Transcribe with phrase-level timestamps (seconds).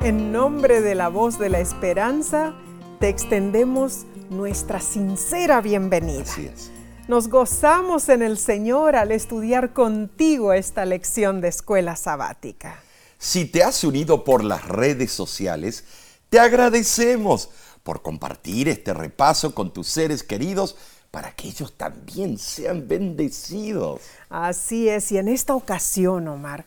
[0.00, 2.54] En nombre de la voz de la esperanza,
[3.00, 6.22] te extendemos nuestra sincera bienvenida.
[6.22, 6.70] Así es.
[7.08, 12.80] Nos gozamos en el Señor al estudiar contigo esta lección de escuela sabática.
[13.18, 15.82] Si te has unido por las redes sociales,
[16.30, 17.50] te agradecemos
[17.82, 20.76] por compartir este repaso con tus seres queridos
[21.10, 24.00] para que ellos también sean bendecidos.
[24.30, 26.66] Así es, y en esta ocasión, Omar,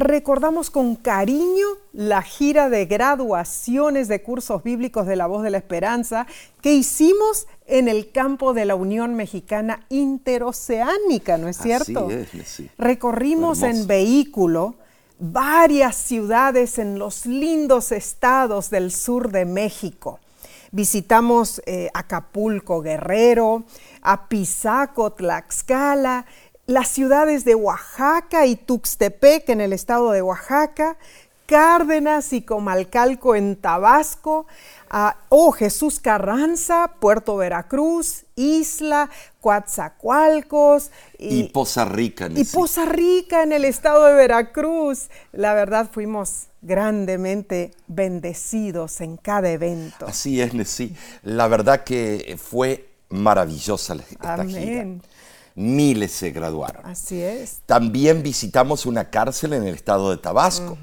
[0.00, 5.58] recordamos con cariño la gira de graduaciones de cursos bíblicos de la Voz de la
[5.58, 6.26] Esperanza
[6.60, 12.08] que hicimos en el campo de la Unión Mexicana Interoceánica, ¿no es cierto?
[12.08, 12.70] Así es, sí.
[12.76, 13.82] Recorrimos Hermoso.
[13.82, 14.74] en vehículo
[15.20, 20.18] varias ciudades en los lindos estados del sur de México.
[20.72, 23.62] Visitamos eh, Acapulco, Guerrero,
[24.02, 26.26] Apizaco, Tlaxcala,
[26.66, 30.96] las ciudades de Oaxaca y Tuxtepec en el estado de Oaxaca,
[31.46, 34.46] Cárdenas y Comalcalco en Tabasco,
[34.88, 39.10] ah, oh Jesús Carranza, Puerto Veracruz, Isla,
[39.42, 42.26] Coatzacoalcos Y, Poza Rica.
[42.26, 42.58] y Nessie.
[42.58, 45.10] Poza Rica en el estado de Veracruz.
[45.32, 50.06] La verdad fuimos grandemente bendecidos en cada evento.
[50.06, 50.96] Así es, Nessie.
[51.22, 55.02] La verdad que fue maravillosa la- esta Amén.
[55.02, 55.13] gira.
[55.54, 56.84] Miles se graduaron.
[56.84, 57.60] Así es.
[57.66, 60.76] También visitamos una cárcel en el estado de Tabasco.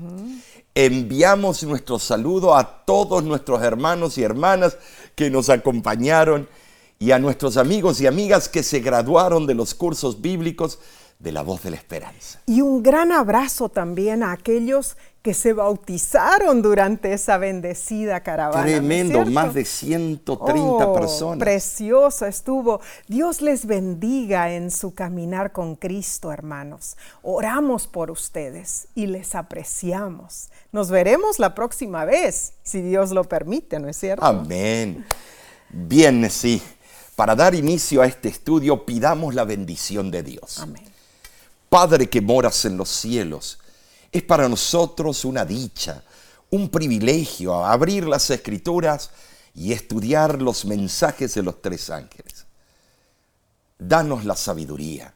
[0.74, 4.78] Enviamos nuestro saludo a todos nuestros hermanos y hermanas
[5.16, 6.48] que nos acompañaron
[7.00, 10.80] y a nuestros amigos y amigas que se graduaron de los cursos bíblicos
[11.22, 12.40] de la voz de la esperanza.
[12.46, 18.64] Y un gran abrazo también a aquellos que se bautizaron durante esa bendecida caravana.
[18.64, 21.38] ¿no es Tremendo, más de 130 Oh, personas.
[21.38, 22.82] Precioso estuvo.
[23.08, 26.98] Dios les bendiga en su caminar con Cristo, hermanos.
[27.22, 30.50] Oramos por ustedes y les apreciamos.
[30.72, 34.26] Nos veremos la próxima vez, si Dios lo permite, ¿no es cierto?
[34.26, 35.06] Amén.
[35.70, 36.64] Bien, sí.
[37.16, 40.58] Para dar inicio a este estudio, pidamos la bendición de Dios.
[40.60, 40.91] Amén.
[41.72, 43.58] Padre que moras en los cielos,
[44.12, 46.04] es para nosotros una dicha,
[46.50, 49.10] un privilegio abrir las escrituras
[49.56, 52.46] y estudiar los mensajes de los tres ángeles.
[53.80, 55.14] Danos la sabiduría,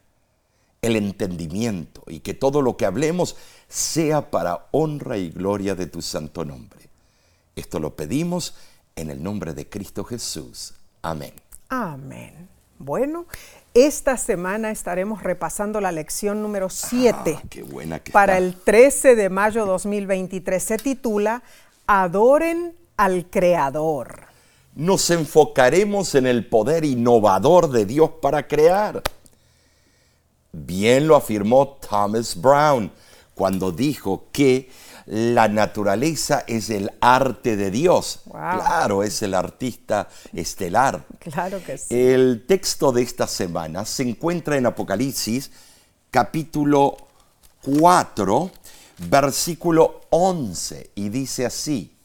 [0.82, 3.36] el entendimiento y que todo lo que hablemos
[3.68, 6.88] sea para honra y gloria de tu santo nombre.
[7.54, 8.54] Esto lo pedimos
[8.96, 10.74] en el nombre de Cristo Jesús.
[11.02, 11.34] Amén.
[11.68, 12.55] Amén.
[12.78, 13.26] Bueno,
[13.74, 18.46] esta semana estaremos repasando la lección número 7 Ah, qué buena que para está.
[18.46, 20.62] el 13 de mayo 2023.
[20.64, 21.42] Se titula
[21.88, 24.24] Adoren al Creador.
[24.76, 29.02] nos enfocaremos en el poder innovador de Dios para crear.
[30.52, 32.92] Bien lo afirmó Thomas Brown
[33.34, 34.70] cuando dijo que
[35.06, 38.22] la naturaleza es el arte de Dios.
[38.26, 38.34] Wow.
[38.34, 41.06] Claro, es el artista estelar.
[41.20, 41.96] Claro que sí.
[41.96, 45.52] El texto de esta semana se encuentra en Apocalipsis
[46.10, 46.98] capítulo
[47.62, 48.52] 4,
[49.10, 51.98] versículo 11, y dice así,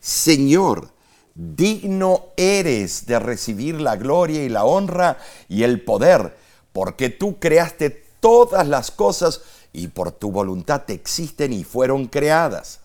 [0.00, 0.90] Señor,
[1.34, 5.18] digno eres de recibir la gloria y la honra
[5.48, 6.36] y el poder,
[6.72, 7.90] porque tú creaste
[8.20, 9.42] todas las cosas
[9.72, 12.80] y por tu voluntad existen y fueron creadas.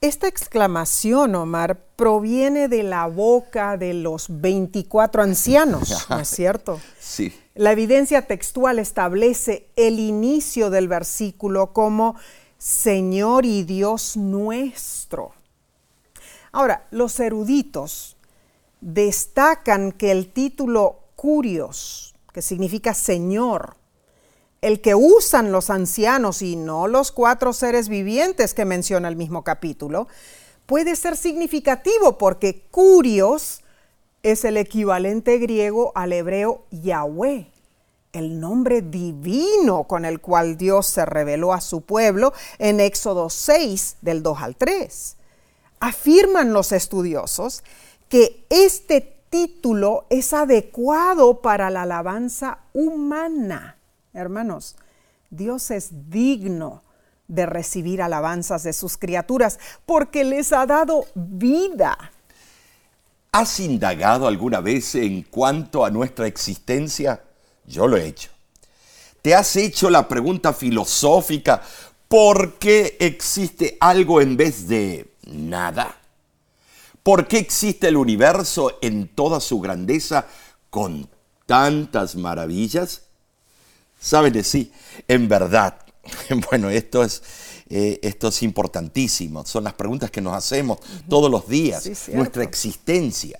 [0.00, 6.80] Esta exclamación, Omar, proviene de la boca de los 24 ancianos, ¿no es cierto?
[6.98, 7.34] Sí.
[7.54, 12.16] La evidencia textual establece el inicio del versículo como
[12.56, 15.32] Señor y Dios nuestro.
[16.52, 18.16] Ahora, los eruditos
[18.80, 23.76] destacan que el título curios, que significa Señor,
[24.62, 29.42] el que usan los ancianos y no los cuatro seres vivientes que menciona el mismo
[29.42, 30.06] capítulo,
[30.66, 33.62] puede ser significativo porque curios
[34.22, 37.50] es el equivalente griego al hebreo Yahweh,
[38.12, 43.96] el nombre divino con el cual Dios se reveló a su pueblo en Éxodo 6
[44.02, 45.16] del 2 al 3.
[45.80, 47.62] Afirman los estudiosos
[48.10, 49.00] que este
[49.30, 53.79] título es adecuado para la alabanza humana.
[54.12, 54.76] Hermanos,
[55.30, 56.82] Dios es digno
[57.28, 61.96] de recibir alabanzas de sus criaturas porque les ha dado vida.
[63.30, 67.22] ¿Has indagado alguna vez en cuanto a nuestra existencia?
[67.64, 68.30] Yo lo he hecho.
[69.22, 71.62] ¿Te has hecho la pregunta filosófica,
[72.08, 75.94] ¿por qué existe algo en vez de nada?
[77.04, 80.26] ¿Por qué existe el universo en toda su grandeza
[80.70, 81.08] con
[81.46, 83.02] tantas maravillas?
[84.00, 84.72] Saben de sí,
[85.06, 85.78] en verdad,
[86.50, 87.22] bueno, esto es,
[87.68, 92.42] eh, esto es importantísimo, son las preguntas que nos hacemos todos los días, Sí, nuestra
[92.42, 93.38] existencia.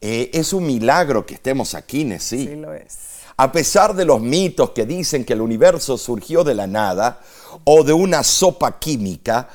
[0.00, 2.46] Eh, es un milagro que estemos aquí, Nesí.
[2.46, 3.12] Sí lo es.
[3.36, 7.20] A pesar de los mitos que dicen que el universo surgió de la nada,
[7.64, 9.48] o de una sopa química,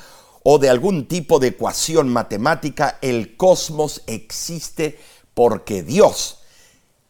[0.44, 5.00] o de algún tipo de ecuación matemática, el cosmos existe
[5.33, 6.39] porque Dios,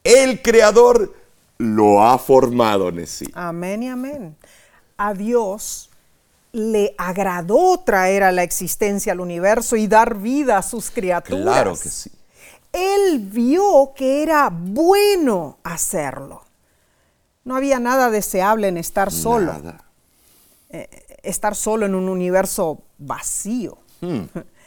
[0.03, 1.15] el creador,
[1.57, 3.25] lo ha formado, Nesí.
[3.33, 4.35] Amén y amén.
[4.97, 5.89] A Dios
[6.51, 11.43] le agradó traer a la existencia al universo y dar vida a sus criaturas.
[11.43, 12.11] Claro que sí.
[12.71, 16.43] Él vio que era bueno hacerlo.
[17.43, 19.85] No había nada deseable en estar solo, Nada.
[21.23, 23.77] estar solo en un universo vacío.
[24.01, 24.23] Hmm.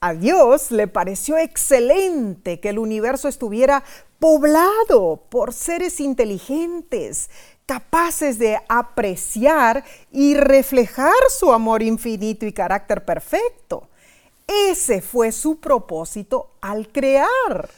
[0.00, 3.84] A Dios le pareció excelente que el universo estuviera
[4.24, 7.28] poblado por seres inteligentes,
[7.66, 13.86] capaces de apreciar y reflejar su amor infinito y carácter perfecto.
[14.46, 17.68] Ese fue su propósito al crear.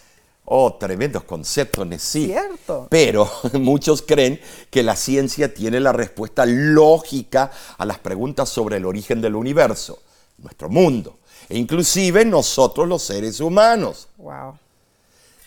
[0.45, 2.27] Oh, tremendos conceptos, Nesí.
[2.27, 2.87] Cierto.
[2.91, 4.41] Pero muchos creen
[4.71, 9.99] que la ciencia tiene la respuesta lógica a las preguntas sobre el origen del universo,
[10.39, 11.19] nuestro mundo,
[11.49, 14.07] e inclusive nosotros los seres humanos.
[14.17, 14.61] Wow.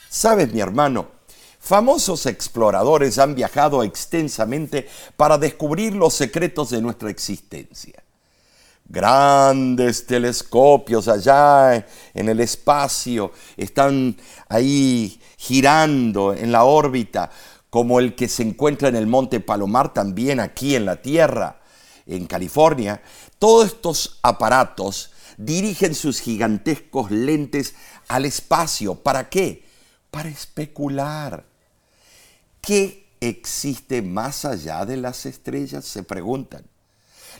[0.10, 1.08] Sabes, mi hermano,
[1.60, 8.04] famosos exploradores han viajado extensamente para descubrir los secretos de nuestra existencia.
[8.86, 11.86] Grandes telescopios allá
[12.16, 14.18] en el espacio están
[14.48, 17.30] ahí girando en la órbita,
[17.70, 21.62] como el que se encuentra en el Monte Palomar, también aquí en la Tierra,
[22.08, 23.04] en California.
[23.38, 27.76] Todos estos aparatos dirigen sus gigantescos lentes
[28.08, 28.96] al espacio.
[28.96, 29.69] ¿Para qué?
[30.12, 31.46] Para especular.
[32.62, 35.86] ¿Qué existe más allá de las estrellas?
[35.86, 36.66] Se preguntan.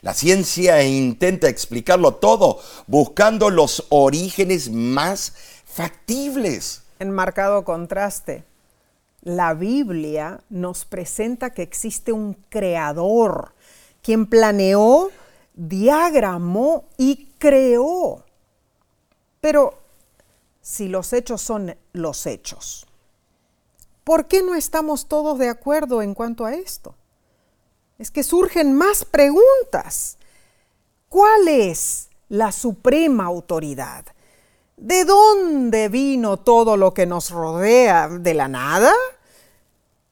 [0.02, 5.34] La ciencia intenta explicarlo todo buscando los orígenes más
[5.66, 6.84] factibles.
[7.00, 8.44] En marcado contraste,
[9.22, 13.54] la Biblia nos presenta que existe un creador,
[14.02, 15.12] quien planeó,
[15.54, 18.24] diagramó y creó.
[19.42, 19.78] Pero
[20.70, 22.86] si los hechos son los hechos,
[24.04, 26.94] ¿por qué no estamos todos de acuerdo en cuanto a esto?
[27.98, 30.20] Es que surgen más preguntas.
[31.10, 34.06] ¿Cuál es la suprema autoridad?
[34.78, 38.08] ¿De dónde vino todo lo que nos rodea?
[38.08, 38.94] ¿De la nada?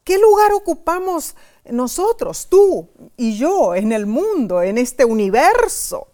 [0.04, 6.08] ¿Qué lugar ocupamos nosotros, tú y yo, en el mundo, en este universo?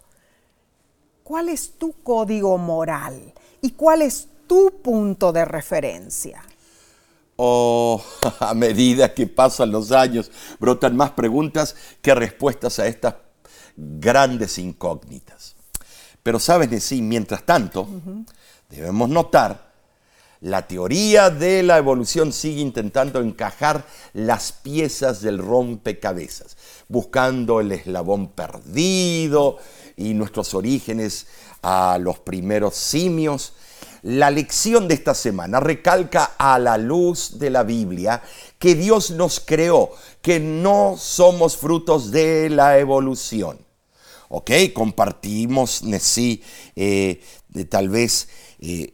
[1.24, 3.34] ¿Cuál es tu código moral?
[3.62, 6.44] ¿Y cuál es tu punto de referencia?
[7.36, 8.04] Oh,
[8.40, 13.16] a medida que pasan los años, brotan más preguntas que respuestas a estas
[13.76, 15.56] grandes incógnitas.
[16.22, 17.88] Pero sabes de sí, mientras tanto,
[18.70, 19.74] debemos notar,
[20.44, 26.58] la teoría de la evolución sigue intentando encajar las piezas del rompecabezas,
[26.90, 29.58] buscando el eslabón perdido
[29.96, 31.28] y nuestros orígenes
[31.62, 33.54] a los primeros simios.
[34.04, 38.22] La lección de esta semana recalca a la luz de la Biblia
[38.60, 39.92] que Dios nos creó,
[40.22, 43.58] que no somos frutos de la evolución.
[44.28, 44.52] ¿Ok?
[44.74, 46.44] Compartimos, sí,
[46.76, 48.28] eh, de tal vez
[48.60, 48.94] eh,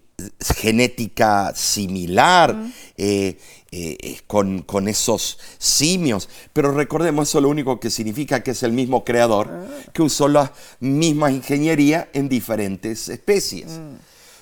[0.56, 2.56] genética similar
[2.98, 3.38] eh,
[3.72, 8.74] eh, con, con esos simios, pero recordemos eso lo único que significa que es el
[8.74, 9.50] mismo creador
[9.94, 13.80] que usó la misma ingeniería en diferentes especies.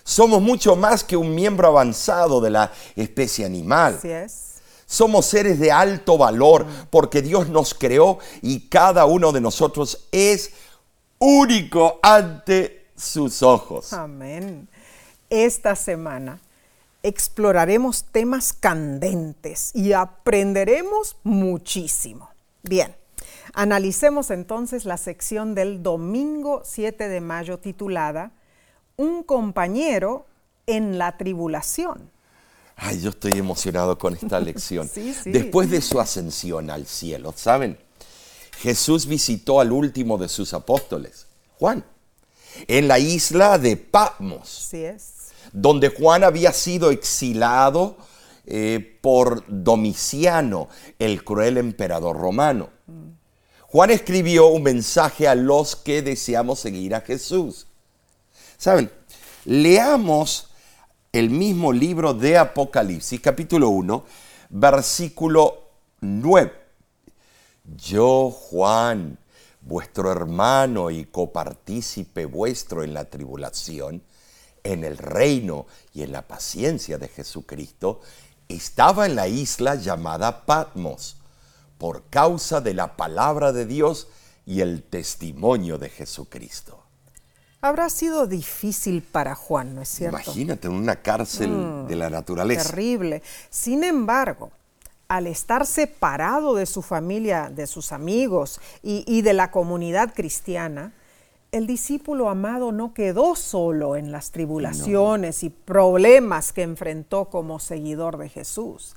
[0.07, 3.95] Somos mucho más que un miembro avanzado de la especie animal.
[3.97, 4.53] Así es.
[4.85, 10.53] Somos seres de alto valor porque Dios nos creó y cada uno de nosotros es
[11.19, 13.91] único ante sus ojos.
[13.91, 14.69] Amén.
[15.29, 16.39] Esta semana
[17.03, 22.29] exploraremos temas candentes y aprenderemos muchísimo.
[22.63, 22.95] Bien,
[23.53, 28.31] analicemos entonces la sección del domingo 7 de mayo titulada
[28.99, 30.25] Un compañero
[30.65, 32.09] en la tribulación.
[32.75, 34.89] Ay, yo estoy emocionado con esta lección.
[34.91, 35.29] Sí, sí.
[35.31, 37.77] Después de su ascensión al cielo, ¿saben?
[38.57, 41.27] Jesús visitó al último de sus apóstoles,
[41.59, 41.85] Juan,
[42.67, 45.13] en la isla de Patmos, Así es.
[45.53, 47.97] donde Juan había sido exilado
[48.47, 52.71] eh, por Domiciano, el cruel emperador romano.
[53.67, 57.66] Juan escribió un mensaje a los que deseamos seguir a Jesús.
[58.57, 58.91] Saben,
[59.45, 60.47] leamos
[61.11, 64.03] el mismo libro de Apocalipsis, capítulo 1,
[64.49, 65.69] versículo
[66.01, 66.51] 9.
[67.75, 69.19] Yo, Juan,
[69.61, 74.01] vuestro hermano y copartícipe vuestro en la tribulación,
[74.63, 78.01] en el reino y en la paciencia de Jesucristo,
[78.47, 81.17] estaba en la isla llamada Patmos,
[81.77, 84.07] por causa de la palabra de Dios
[84.47, 86.86] y el testimonio de Jesucristo.
[87.61, 90.17] Habrá sido difícil para Juan, ¿no es cierto?
[90.17, 92.69] Imagínate en una cárcel Mm, de la naturaleza.
[92.69, 93.23] Terrible.
[93.49, 94.51] Sin embargo,
[95.07, 100.93] al estar separado de su familia, de sus amigos y, y de la comunidad cristiana,
[101.51, 108.17] el discípulo amado no quedó solo en las tribulaciones y problemas que enfrentó como seguidor
[108.17, 108.95] de Jesús.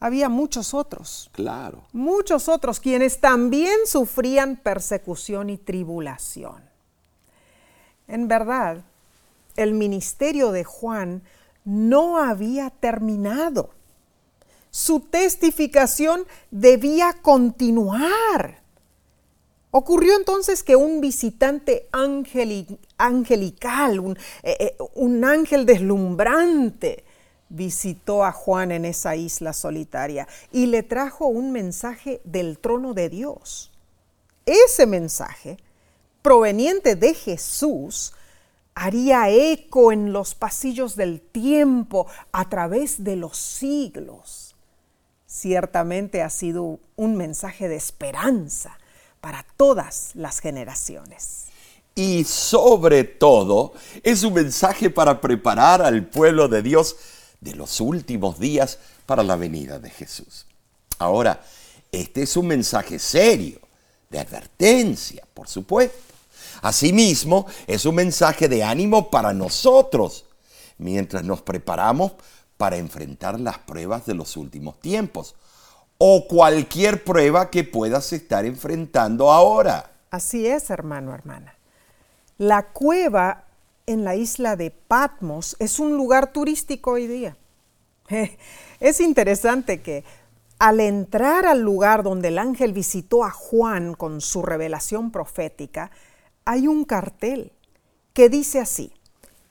[0.00, 1.82] Había muchos otros, Claro.
[1.92, 6.67] muchos otros quienes también sufrían persecución y tribulación.
[8.08, 8.82] En verdad,
[9.56, 11.22] el ministerio de Juan
[11.64, 13.70] no había terminado.
[14.70, 18.60] Su testificación debía continuar.
[19.70, 27.04] Ocurrió entonces que un visitante angeli- angelical, un, eh, eh, un ángel deslumbrante,
[27.50, 33.08] visitó a Juan en esa isla solitaria y le trajo un mensaje del trono de
[33.08, 33.70] Dios.
[34.46, 35.58] Ese mensaje,
[36.22, 38.12] proveniente de Jesús,
[38.74, 44.54] haría eco en los pasillos del tiempo a través de los siglos.
[45.26, 48.78] Ciertamente ha sido un mensaje de esperanza
[49.20, 51.46] para todas las generaciones.
[51.94, 53.72] Y sobre todo,
[54.04, 56.96] es un mensaje para preparar al pueblo de Dios
[57.40, 60.46] de los últimos días para la venida de Jesús.
[60.98, 61.42] Ahora,
[61.90, 63.60] este es un mensaje serio,
[64.10, 66.07] de advertencia, por supuesto.
[66.62, 70.26] Asimismo, es un mensaje de ánimo para nosotros,
[70.78, 72.12] mientras nos preparamos
[72.56, 75.34] para enfrentar las pruebas de los últimos tiempos,
[75.98, 79.92] o cualquier prueba que puedas estar enfrentando ahora.
[80.10, 81.54] Así es, hermano, hermana.
[82.38, 83.44] La cueva
[83.86, 87.36] en la isla de Patmos es un lugar turístico hoy día.
[88.80, 90.04] Es interesante que
[90.60, 95.90] al entrar al lugar donde el ángel visitó a Juan con su revelación profética,
[96.48, 97.52] hay un cartel
[98.14, 98.90] que dice así,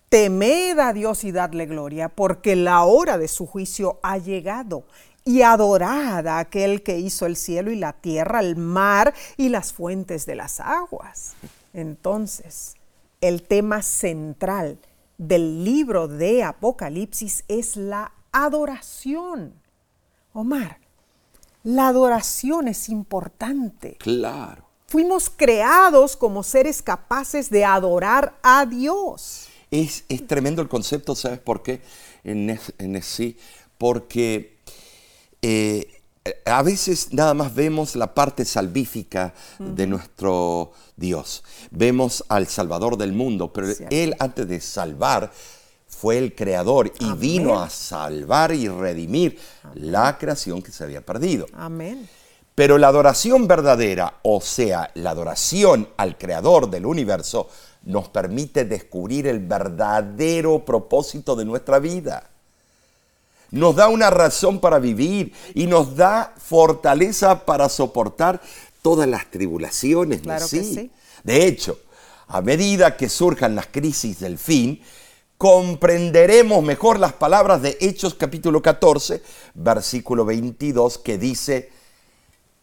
[0.10, 4.84] temed a Dios y dadle gloria, porque la hora de su juicio ha llegado,
[5.24, 9.74] y adorad a aquel que hizo el cielo y la tierra, el mar y las
[9.74, 11.36] fuentes de las aguas.
[11.72, 12.74] Entonces,
[13.22, 14.80] el tema central
[15.20, 19.54] del libro de Apocalipsis es la adoración.
[20.34, 20.80] Omar,
[21.64, 23.98] la adoración es importante.
[24.00, 24.67] Claro.
[24.88, 29.48] Fuimos creados como seres capaces de adorar a Dios.
[29.70, 31.82] Es, es tremendo el concepto, ¿sabes por qué?
[32.24, 33.38] En, en sí,
[33.78, 34.58] porque
[35.42, 36.02] eh,
[36.46, 41.44] a veces nada más vemos la parte salvífica de nuestro Dios.
[41.72, 43.94] Vemos al Salvador del mundo, pero Cierto.
[43.94, 45.32] Él antes de salvar
[45.88, 47.20] fue el creador y Amén.
[47.20, 49.38] vino a salvar y redimir
[49.74, 51.46] la creación que se había perdido.
[51.54, 52.08] Amén.
[52.58, 57.50] Pero la adoración verdadera, o sea, la adoración al creador del universo,
[57.84, 62.32] nos permite descubrir el verdadero propósito de nuestra vida.
[63.52, 68.42] Nos da una razón para vivir y nos da fortaleza para soportar
[68.82, 70.22] todas las tribulaciones.
[70.22, 70.74] ¿no Claro que así?
[70.74, 70.92] sí.
[71.24, 71.78] De hecho,
[72.28, 74.82] a medida que surjan las crisis del fin,
[75.38, 79.22] comprenderemos mejor las palabras de Hechos capítulo 14,
[79.54, 81.77] versículo 22, que dice,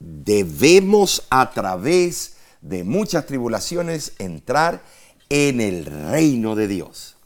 [0.04, 4.82] debemos a través de muchas tribulaciones entrar
[5.28, 7.16] en el reino de Dios.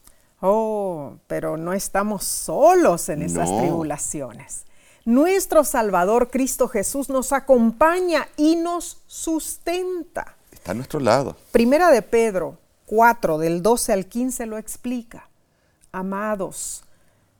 [0.41, 3.59] Oh, pero no estamos solos en esas No.
[3.59, 4.65] tribulaciones.
[5.05, 10.37] Nuestro Salvador Cristo Jesús nos acompaña y nos sustenta.
[10.53, 11.37] Está a nuestro lado.
[11.51, 15.29] Primera de Pedro 4, del 12 al 15 lo explica.
[15.93, 16.85] Amados,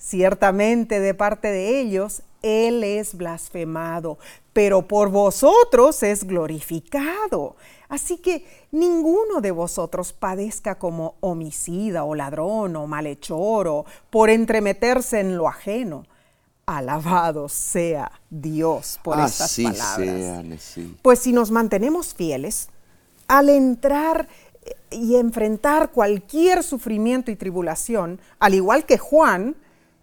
[0.00, 4.18] Ciertamente de parte de ellos Él es blasfemado,
[4.54, 7.54] pero por vosotros es glorificado.
[7.90, 15.20] Así que ninguno de vosotros padezca como homicida o ladrón o malhechor o por entremeterse
[15.20, 16.06] en lo ajeno.
[16.64, 19.96] Alabado sea Dios por estas palabras.
[19.96, 20.96] sean, sí.
[21.02, 22.70] Pues si nos mantenemos fieles,
[23.28, 24.28] al entrar
[24.90, 29.56] y enfrentar cualquier sufrimiento y tribulación, al igual que Juan,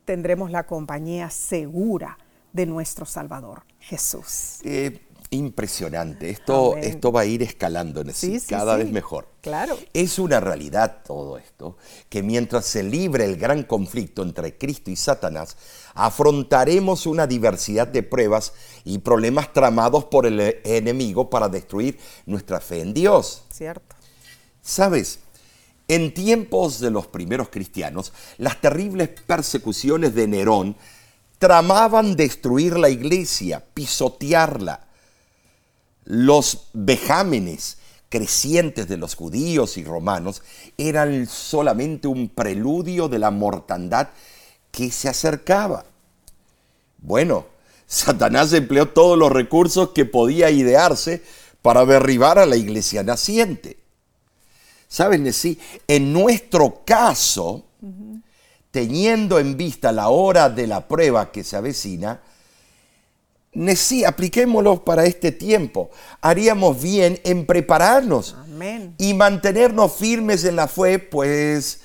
[0.07, 2.17] tendremos la compañía segura
[2.53, 4.61] de nuestro Salvador, Jesús.
[4.63, 6.29] Eh, impresionante.
[6.29, 9.27] Esto, esto va a ir escalando en sí, cada vez mejor.
[9.41, 9.77] Claro.
[9.93, 11.75] Es una realidad todo esto,
[12.07, 15.57] que mientras se libre el gran conflicto entre Cristo y Satanás,
[15.93, 18.53] afrontaremos una diversidad de pruebas
[18.85, 23.43] y problemas tramados por el enemigo para destruir nuestra fe en Dios.
[23.51, 23.97] Cierto.
[24.61, 25.19] Sabes,
[25.87, 30.75] en tiempos de los primeros cristianos, las terribles persecuciones de Nerón
[31.39, 34.87] tramaban destruir la iglesia, pisotearla
[36.07, 37.77] los vejámenes
[38.09, 40.41] crecientes de los judíos y romanos
[40.77, 44.09] eran solamente un preludio de la mortandad
[44.71, 45.85] que se acercaba.
[46.99, 47.45] Bueno,
[47.85, 51.21] Satanás empleó todos los recursos que podía idearse
[51.61, 53.77] para derribar a la iglesia naciente.
[54.87, 55.31] ¿Saben?
[55.33, 57.65] Sí, en nuestro caso,
[58.71, 62.21] teniendo en vista la hora de la prueba que se avecina,
[63.75, 65.89] sí, apliquémoslo para este tiempo.
[66.21, 68.35] Haríamos bien en prepararnos
[68.97, 71.81] y mantenernos firmes en la fe, pues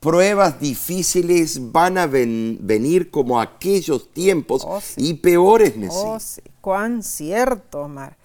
[0.00, 5.94] pruebas difíciles van a venir como aquellos tiempos oh, y peores, Nesí.
[5.96, 6.42] Oh, sí.
[6.60, 8.16] Cuán cierto, Omar.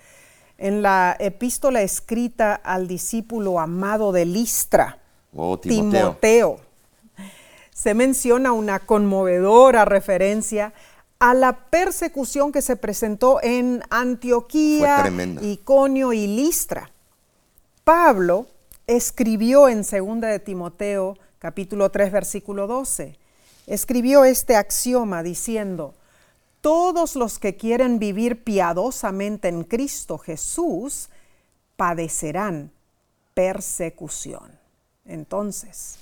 [0.58, 5.00] En la epístola escrita al discípulo amado de Listra,
[5.36, 6.00] oh, Timoteo.
[6.00, 6.60] Timoteo,
[7.72, 10.74] se menciona una conmovedora referencia
[11.20, 15.06] a la persecución que se presentó en Antioquía,
[15.42, 16.92] Iconio y Listra.
[17.84, 18.48] Pablo
[18.88, 23.18] escribió en 2 de Timoteo capítulo 3 versículo 12,
[23.68, 25.94] escribió este axioma diciendo,
[26.62, 31.10] todos los que quieren vivir piadosamente en Cristo Jesús
[31.76, 32.72] padecerán
[33.34, 34.58] persecución.
[35.06, 35.98] Entonces,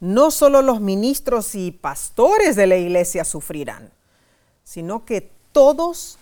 [0.00, 3.90] no solo los ministros y pastores de la iglesia sufrirán,
[4.64, 6.18] sino que todos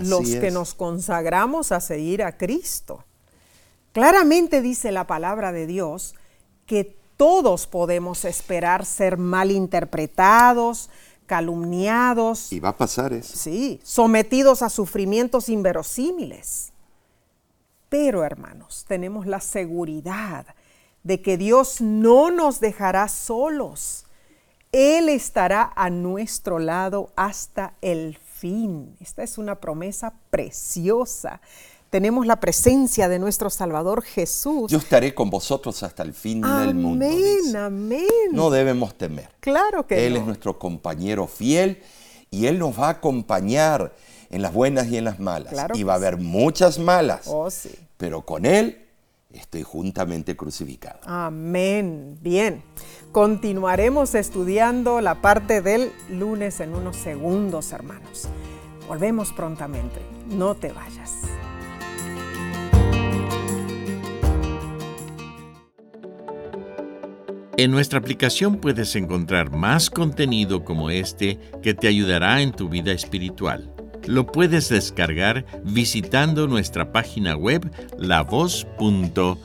[0.00, 3.04] los que nos consagramos a seguir a Cristo.
[3.92, 6.14] Claramente dice la palabra de Dios
[6.66, 10.88] que todos podemos esperar ser malinterpretados,
[11.26, 12.52] calumniados.
[12.52, 13.36] Y va a pasar eso.
[13.36, 16.72] Sí, sometidos a sufrimientos inverosímiles.
[17.88, 20.46] Pero hermanos, tenemos la seguridad
[21.02, 24.06] de que Dios no nos dejará solos
[24.72, 28.96] él estará a nuestro lado hasta el fin.
[29.00, 31.42] Esta es una promesa preciosa.
[31.92, 34.72] Tenemos la presencia de nuestro Salvador Jesús.
[34.72, 37.04] Yo estaré con vosotros hasta el fin del mundo.
[37.04, 38.06] Amén, amén.
[38.30, 39.28] No debemos temer.
[39.40, 41.82] Claro que Él es nuestro compañero fiel
[42.30, 43.94] y Él nos va a acompañar
[44.30, 45.52] en las buenas y en las malas.
[45.74, 47.26] y va a haber muchas malas.
[47.26, 47.74] Oh, sí.
[47.98, 48.86] Pero con Él
[49.30, 50.98] estoy juntamente crucificado.
[51.04, 52.16] Amén.
[52.22, 52.62] Bien.
[53.12, 58.28] Continuaremos estudiando la parte del lunes en unos segundos, hermanos.
[58.88, 60.00] Volvemos prontamente.
[60.30, 61.10] No te vayas.
[67.58, 72.92] En nuestra aplicación puedes encontrar más contenido como este que te ayudará en tu vida
[72.92, 73.70] espiritual.
[74.06, 79.36] Lo puedes descargar visitando nuestra página web lavoz.org.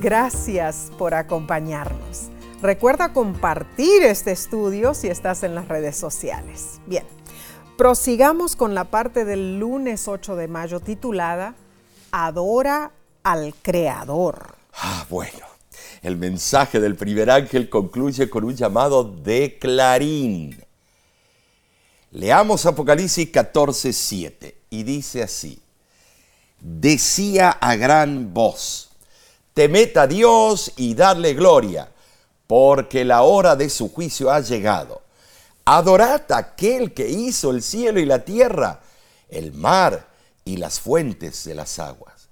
[0.00, 2.30] Gracias por acompañarnos.
[2.60, 6.80] Recuerda compartir este estudio si estás en las redes sociales.
[6.86, 7.04] Bien,
[7.78, 11.54] prosigamos con la parte del lunes 8 de mayo titulada
[12.10, 12.90] Adora
[13.22, 14.56] al Creador.
[14.74, 15.46] Ah, bueno.
[16.02, 20.60] El mensaje del primer ángel concluye con un llamado de clarín.
[22.10, 25.60] Leamos Apocalipsis 14, 7 y dice así,
[26.60, 28.90] decía a gran voz,
[29.54, 31.88] temed a Dios y darle gloria,
[32.48, 35.07] porque la hora de su juicio ha llegado.
[35.70, 38.80] Adorad a aquel que hizo el cielo y la tierra,
[39.28, 40.08] el mar
[40.42, 42.30] y las fuentes de las aguas.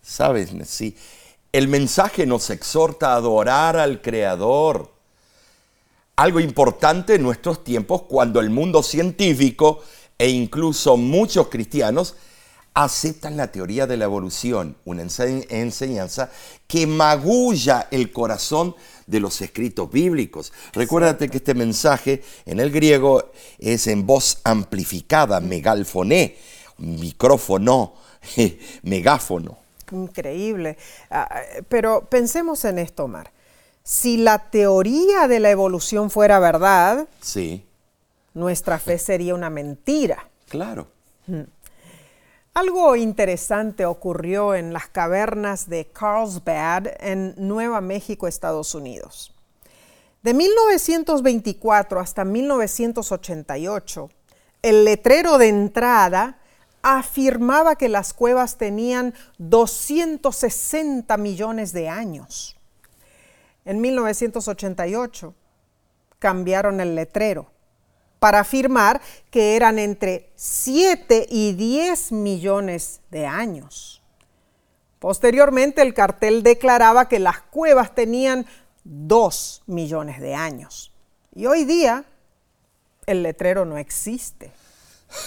[0.00, 0.48] ¿Sabes?
[0.66, 0.96] Sí,
[1.52, 4.90] el mensaje nos exhorta a adorar al Creador.
[6.16, 9.82] Algo importante en nuestros tiempos cuando el mundo científico
[10.16, 12.14] e incluso muchos cristianos
[12.76, 16.30] aceptan la teoría de la evolución, una enseñanza
[16.68, 20.52] que magulla el corazón de los escritos bíblicos.
[20.74, 26.36] Recuérdate que este mensaje en el griego es en voz amplificada, megalfoné,
[26.76, 27.94] micrófono,
[28.82, 29.56] megáfono.
[29.90, 30.76] Increíble.
[31.10, 31.28] Ah,
[31.68, 33.30] pero pensemos en esto, Omar.
[33.84, 37.64] si la teoría de la evolución fuera verdad, Sí,
[38.34, 40.28] nuestra fe sería una mentira.
[40.48, 40.88] claro.
[42.56, 49.34] Algo interesante ocurrió en las cavernas de Carlsbad en Nueva México, Estados Unidos.
[50.22, 54.08] De 1924 hasta 1988,
[54.62, 56.38] el letrero de entrada
[56.80, 62.56] afirmaba que las cuevas tenían 260 millones de años.
[63.66, 65.34] En 1988
[66.18, 67.50] cambiaron el letrero
[68.18, 69.00] para afirmar
[69.30, 74.02] que eran entre 7 y 10 millones de años.
[74.98, 78.46] Posteriormente el cartel declaraba que las cuevas tenían
[78.84, 80.92] 2 millones de años.
[81.34, 82.04] Y hoy día
[83.06, 84.50] el letrero no existe.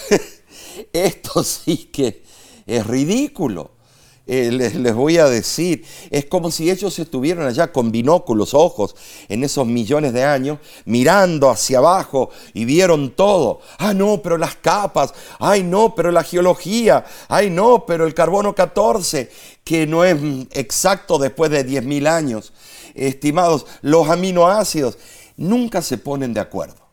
[0.94, 2.24] Esto sí que
[2.66, 3.72] es ridículo.
[4.32, 8.96] Eh, les, les voy a decir, es como si ellos estuvieran allá con binóculos, ojos,
[9.28, 13.60] en esos millones de años, mirando hacia abajo y vieron todo.
[13.80, 18.54] Ah, no, pero las capas, ay, no, pero la geología, ay, no, pero el carbono
[18.54, 19.32] 14,
[19.64, 20.16] que no es
[20.52, 22.54] exacto después de 10.000 años.
[22.94, 25.00] Estimados, los aminoácidos
[25.38, 26.88] nunca se ponen de acuerdo.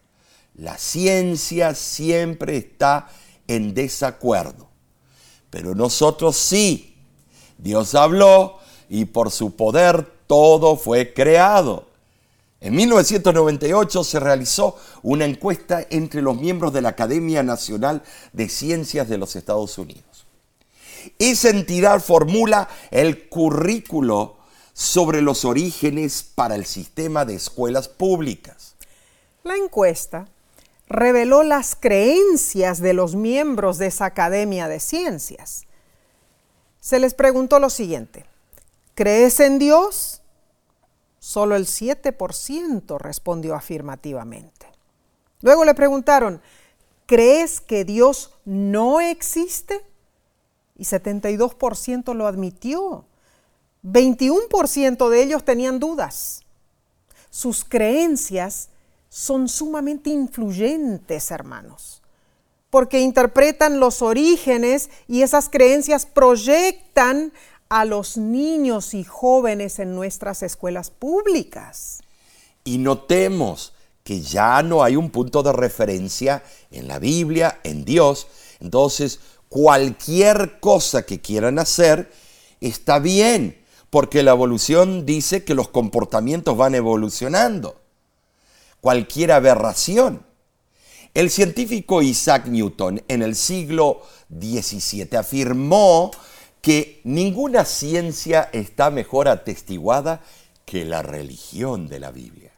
[0.54, 3.08] La ciencia siempre está
[3.46, 4.70] en desacuerdo.
[5.50, 6.95] Pero nosotros sí.
[7.58, 11.86] Dios habló y por su poder todo fue creado.
[12.60, 19.08] En 1998 se realizó una encuesta entre los miembros de la Academia Nacional de Ciencias
[19.08, 20.26] de los Estados Unidos.
[21.18, 24.36] Esa entidad formula el currículo
[24.72, 28.74] sobre los orígenes para el sistema de escuelas públicas.
[29.44, 30.26] La encuesta
[30.88, 35.65] reveló las creencias de los miembros de esa Academia de Ciencias.
[36.86, 38.26] Se les preguntó lo siguiente,
[38.94, 40.22] ¿crees en Dios?
[41.18, 44.66] Solo el 7% respondió afirmativamente.
[45.40, 46.40] Luego le preguntaron,
[47.06, 49.84] ¿crees que Dios no existe?
[50.76, 53.04] Y 72% lo admitió.
[53.82, 56.44] 21% de ellos tenían dudas.
[57.30, 58.68] Sus creencias
[59.08, 62.00] son sumamente influyentes, hermanos,
[62.76, 67.32] porque interpretan los orígenes y esas creencias proyectan
[67.70, 72.02] a los niños y jóvenes en nuestras escuelas públicas.
[72.64, 73.72] Y notemos
[74.04, 78.26] que ya no hay un punto de referencia en la Biblia, en Dios.
[78.60, 82.12] Entonces, cualquier cosa que quieran hacer
[82.60, 83.56] está bien,
[83.88, 87.80] porque la evolución dice que los comportamientos van evolucionando.
[88.82, 90.25] Cualquier aberración.
[91.16, 96.10] El científico Isaac Newton en el siglo XVII afirmó
[96.60, 100.20] que ninguna ciencia está mejor atestiguada
[100.66, 102.52] que la religión de la Biblia.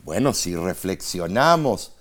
[0.00, 1.92] Bueno, si reflexionamos,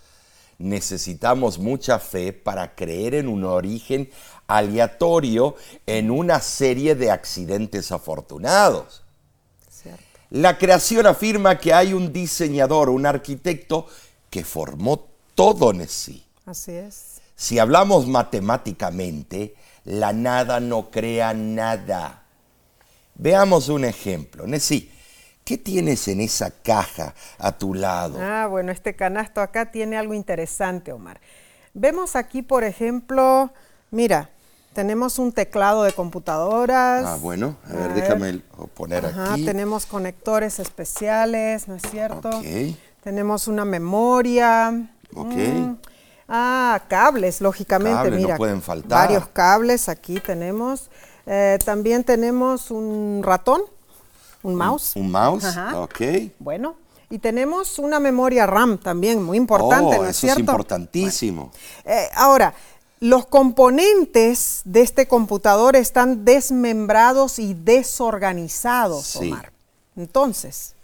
[0.58, 4.10] necesitamos mucha fe para creer en un origen
[4.48, 9.04] aleatorio en una serie de accidentes afortunados.
[9.70, 10.02] ¿Cierto?
[10.32, 13.86] La creación afirma que hay un diseñador, un arquitecto,
[14.32, 16.26] que formó todo en sí.
[16.46, 17.22] Así es.
[17.36, 22.24] Si hablamos matemáticamente, la nada no crea nada.
[23.16, 24.46] Veamos un ejemplo.
[24.48, 24.92] Nessie,
[25.44, 28.20] ¿qué tienes en esa caja a tu lado?
[28.22, 31.20] Ah, bueno, este canasto acá tiene algo interesante, Omar.
[31.74, 33.52] Vemos aquí, por ejemplo,
[33.92, 34.30] mira,
[34.74, 37.06] tenemos un teclado de computadoras.
[37.06, 38.42] Ah, bueno, a ver, A déjame ver.
[38.74, 39.46] poner Ajá, aquí.
[39.46, 42.30] tenemos conectores especiales, ¿no es cierto?
[42.30, 42.76] Ok.
[43.04, 44.90] Tenemos una memoria.
[45.16, 45.34] Ok.
[45.34, 45.76] Mm.
[46.34, 48.38] Ah, cables, lógicamente, Cables, no mira.
[48.38, 49.08] pueden faltar.
[49.10, 50.90] Varios cables aquí tenemos.
[51.26, 53.62] Eh, también tenemos un ratón,
[54.44, 54.96] un mouse.
[54.96, 55.80] Un mouse, Ajá.
[55.82, 56.02] ok.
[56.40, 56.76] Bueno,
[57.10, 60.40] y tenemos una memoria RAM también, muy importante, oh, ¿no es eso es cierto?
[60.40, 61.52] importantísimo.
[61.84, 62.54] Eh, ahora,
[63.02, 69.28] los componentes de este computador están desmembrados y desorganizados, Sí.
[69.32, 69.52] Omar.
[69.98, 70.76] Entonces,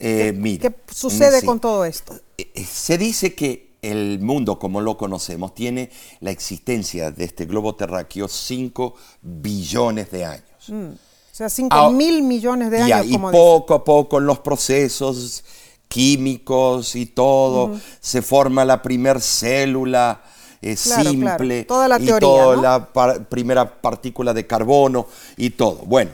[0.00, 2.18] Eh, ¿qué, mira, qué sucede con todo esto?
[2.66, 8.28] Se dice que el mundo como lo conocemos tiene la existencia de este globo terráqueo
[8.28, 10.70] 5 billones de años.
[10.70, 13.44] O sea, 5 Ah, mil millones de y años, como dicen.
[13.44, 15.44] poco a poco en los procesos
[15.88, 20.22] químicos y todo, se forma la primer célula
[20.62, 21.10] eh, Claro, claro.
[21.10, 22.62] simple Toda la y teoría, toda ¿no?
[22.62, 25.82] la par- primera partícula de carbono y todo.
[25.86, 26.10] Bueno,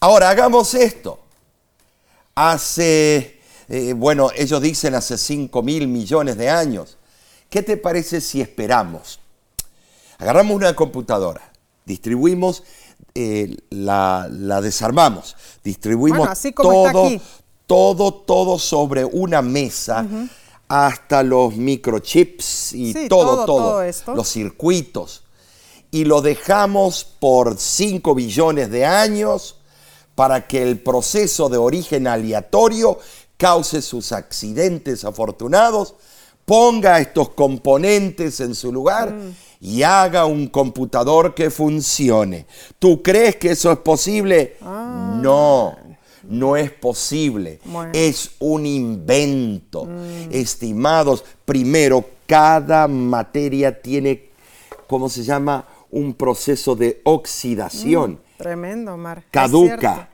[0.00, 1.18] ahora hagamos esto.
[2.34, 3.33] Hace,
[3.68, 6.98] eh, bueno, ellos dicen hace 5 mil millones de años.
[7.48, 9.20] ¿Qué te parece si esperamos?
[10.18, 11.40] Agarramos una computadora,
[11.84, 12.62] distribuimos,
[13.14, 17.20] eh, la, la desarmamos, distribuimos Bueno, así como está todo, aquí.
[17.66, 20.06] todo, todo sobre una mesa,
[20.68, 24.14] hasta los microchips y Sí, todo, todo, todo, todo esto.
[24.14, 25.22] los circuitos.
[25.90, 29.56] Y lo dejamos por 5 billones de años
[30.14, 32.98] para que el proceso de origen aleatorio
[33.36, 35.94] cause sus accidentes afortunados,
[36.44, 39.34] ponga estos componentes en su lugar Mm.
[39.60, 42.46] y haga un computador que funcione.
[42.78, 44.56] ¿Tú crees que eso es posible?
[44.60, 45.74] No,
[46.22, 47.60] no es posible.
[47.64, 47.68] Ah.
[47.70, 47.92] Bueno.
[47.94, 49.88] Es un invento.
[50.30, 54.30] Estimados, primero, cada materia tiene,
[54.86, 55.66] ¿cómo se llama?
[55.90, 58.20] Un proceso de oxidación.
[58.36, 59.22] Tremendo, Mar.
[59.30, 60.08] Caduca.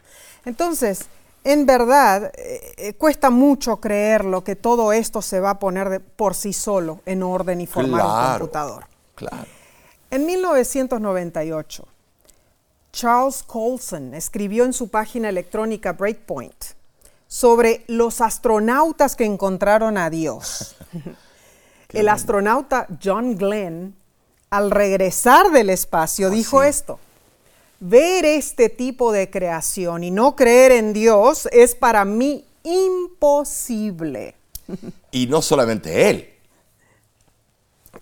[0.44, 1.06] Entonces,
[1.44, 6.00] en verdad, eh, eh, cuesta mucho creerlo que todo esto se va a poner de-
[6.00, 8.86] por sí solo en orden y formar un computador.
[9.14, 9.46] Claro.
[10.10, 11.86] En 1998,
[12.92, 16.64] Charles Colson escribió en su página electrónica Breakpoint
[17.28, 20.76] sobre los astronautas que encontraron a Dios.
[21.92, 23.94] El astronauta John Glenn,
[24.50, 26.68] al regresar del espacio, dijo sí.
[26.68, 26.98] esto.
[27.80, 34.34] Ver este tipo de creación y no creer en Dios es para mí imposible.
[35.10, 36.28] Y no solamente él.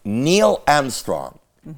[0.05, 1.35] Neil Armstrong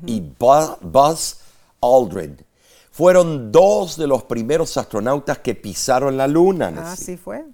[0.06, 1.40] y Bu- Buzz
[1.80, 2.44] Aldrin
[2.90, 6.70] fueron dos de los primeros astronautas que pisaron la luna.
[6.70, 7.02] Nancy.
[7.02, 7.44] Así fue.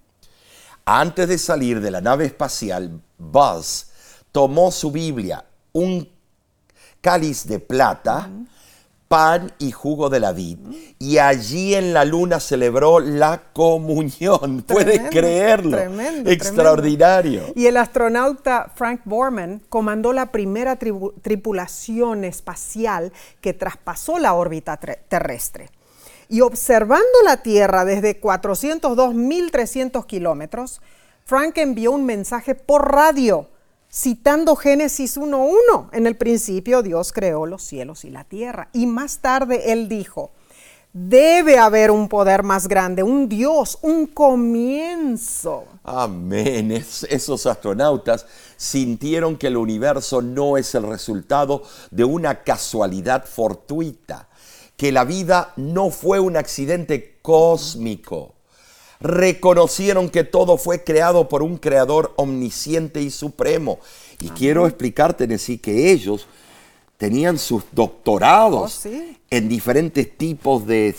[0.84, 3.86] Antes de salir de la nave espacial, Buzz
[4.32, 6.08] tomó su Biblia, un
[7.00, 8.30] cáliz de plata,
[9.08, 10.58] pan y jugo de la vid,
[10.98, 14.62] y allí en la luna celebró la comunión.
[14.66, 15.76] ¿Puedes Tremendo, creerlo?
[15.76, 17.40] tremendo, Extraordinario.
[17.42, 17.60] tremendo.
[17.60, 24.98] Y el astronauta Frank Borman comandó la primera tripulación espacial que traspasó la órbita tre-
[25.08, 25.70] terrestre.
[26.28, 30.80] Y observando la Tierra desde 402.300 kilómetros,
[31.24, 33.48] Frank envió un mensaje por radio
[33.96, 35.88] citando Génesis 1.1.
[35.92, 38.68] En el principio Dios creó los cielos y la tierra.
[38.74, 40.32] Y más tarde él dijo,
[40.92, 45.64] debe haber un poder más grande, un Dios, un comienzo.
[45.82, 46.72] Amén.
[46.72, 54.28] Es- esos astronautas sintieron que el universo no es el resultado de una casualidad fortuita,
[54.76, 58.35] que la vida no fue un accidente cósmico.
[59.00, 63.78] Reconocieron que todo fue creado por un creador omnisciente y supremo.
[64.20, 66.26] Y quiero explicarte, Nessie, que ellos
[66.96, 69.18] tenían sus doctorados Oh, sí.
[69.30, 70.94] en diferentes tipos de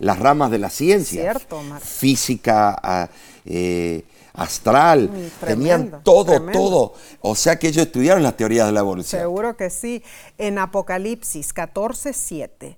[0.00, 1.22] las ramas de la ciencia.
[1.22, 1.62] Cierto.
[1.80, 3.08] Física,
[3.44, 4.02] eh,
[4.34, 5.08] astral,
[5.44, 6.52] tenían todo, tremendo.
[6.58, 6.94] todo.
[7.20, 9.20] O sea que ellos estudiaron las teorías de la evolución.
[9.22, 10.02] Seguro que sí.
[10.36, 12.76] En Apocalipsis 14:7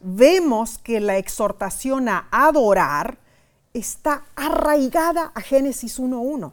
[0.00, 3.18] vemos que la exhortación a adorar
[3.78, 6.52] está arraigada a Génesis 1:1.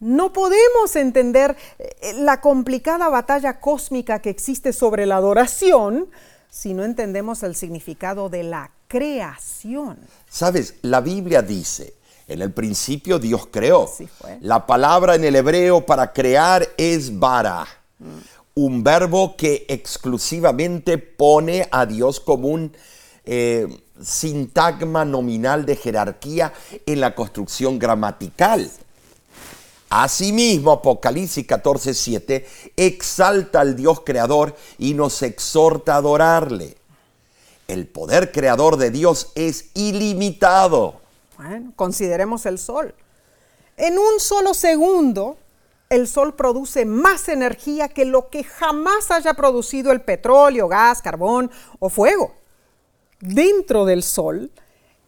[0.00, 6.08] No podemos entender eh, la complicada batalla cósmica que existe sobre la adoración
[6.50, 9.98] si no entendemos el significado de la creación.
[10.28, 11.94] Sabes, la Biblia dice,
[12.28, 13.90] en el principio Dios creó.
[14.40, 17.66] La palabra en el hebreo para crear es bara,
[18.54, 22.72] un verbo que exclusivamente pone a Dios como un
[23.24, 23.66] eh,
[24.02, 26.52] sintagma nominal de jerarquía
[26.86, 28.70] en la construcción gramatical.
[29.90, 32.44] Asimismo, Apocalipsis 14:7
[32.76, 36.76] exalta al Dios creador y nos exhorta a adorarle.
[37.68, 41.00] El poder creador de Dios es ilimitado.
[41.38, 42.94] Bueno, consideremos el sol.
[43.76, 45.36] En un solo segundo,
[45.88, 51.50] el sol produce más energía que lo que jamás haya producido el petróleo, gas, carbón
[51.78, 52.34] o fuego.
[53.24, 54.50] Dentro del sol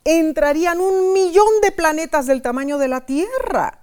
[0.02, 3.80] entrarían un millón de planetas del tamaño de la Tierra.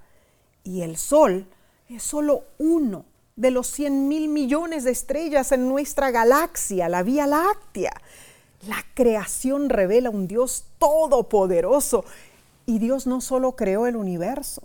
[0.63, 1.45] Y el sol
[1.87, 7.27] es solo uno de los 100 mil millones de estrellas en nuestra galaxia, la Vía
[7.27, 7.91] Láctea.
[8.67, 12.03] La creación revela un Dios todopoderoso.
[12.65, 14.63] Y Dios no solo creó el universo,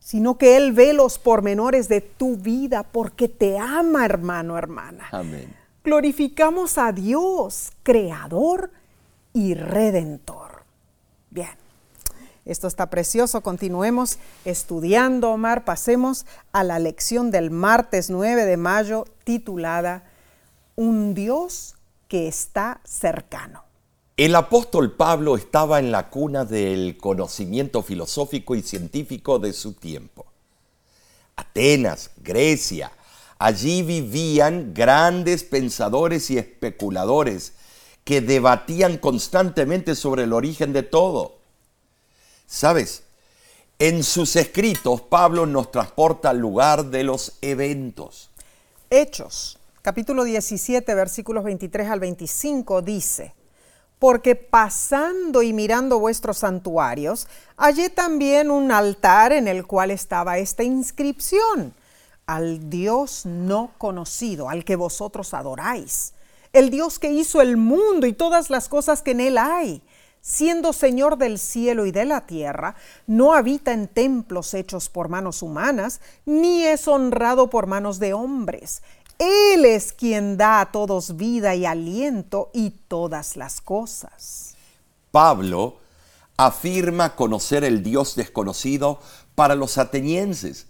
[0.00, 5.06] sino que Él ve los pormenores de tu vida porque te ama, hermano, hermana.
[5.12, 5.54] Amén.
[5.84, 8.72] Glorificamos a Dios, creador
[9.34, 10.62] y redentor.
[11.28, 11.50] Bien,
[12.46, 13.42] esto está precioso.
[13.42, 15.64] Continuemos estudiando, Omar.
[15.66, 20.04] Pasemos a la lección del martes 9 de mayo titulada
[20.76, 21.74] Un Dios
[22.08, 23.64] que está cercano.
[24.16, 30.26] El apóstol Pablo estaba en la cuna del conocimiento filosófico y científico de su tiempo.
[31.34, 32.92] Atenas, Grecia,
[33.40, 37.54] allí vivían grandes pensadores y especuladores
[38.04, 41.38] que debatían constantemente sobre el origen de todo.
[42.46, 43.02] ¿Sabes?
[43.78, 48.30] En sus escritos, Pablo nos transporta al lugar de los eventos.
[48.90, 53.34] Hechos, capítulo 17, versículos 23 al 25, dice,
[53.98, 60.62] porque pasando y mirando vuestros santuarios, hallé también un altar en el cual estaba esta
[60.62, 61.74] inscripción,
[62.26, 66.12] al Dios no conocido, al que vosotros adoráis,
[66.54, 69.82] el Dios que hizo el mundo y todas las cosas que en él hay
[70.24, 75.42] siendo Señor del cielo y de la tierra, no habita en templos hechos por manos
[75.42, 78.80] humanas, ni es honrado por manos de hombres.
[79.18, 84.54] Él es quien da a todos vida y aliento y todas las cosas.
[85.10, 85.76] Pablo
[86.38, 89.00] afirma conocer el Dios desconocido
[89.34, 90.66] para los atenienses.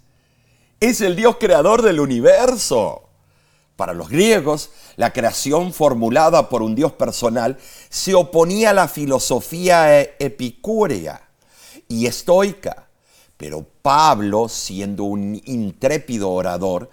[0.81, 3.04] Es el Dios creador del universo.
[3.75, 7.57] Para los griegos, la creación formulada por un Dios personal
[7.89, 11.27] se oponía a la filosofía e- epicúrea
[11.89, 12.87] y estoica.
[13.35, 16.89] Pero Pablo, siendo un intrépido orador,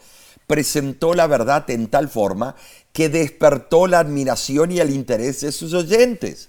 [0.49, 2.57] presentó la verdad en tal forma
[2.93, 6.49] que despertó la admiración y el interés de sus oyentes.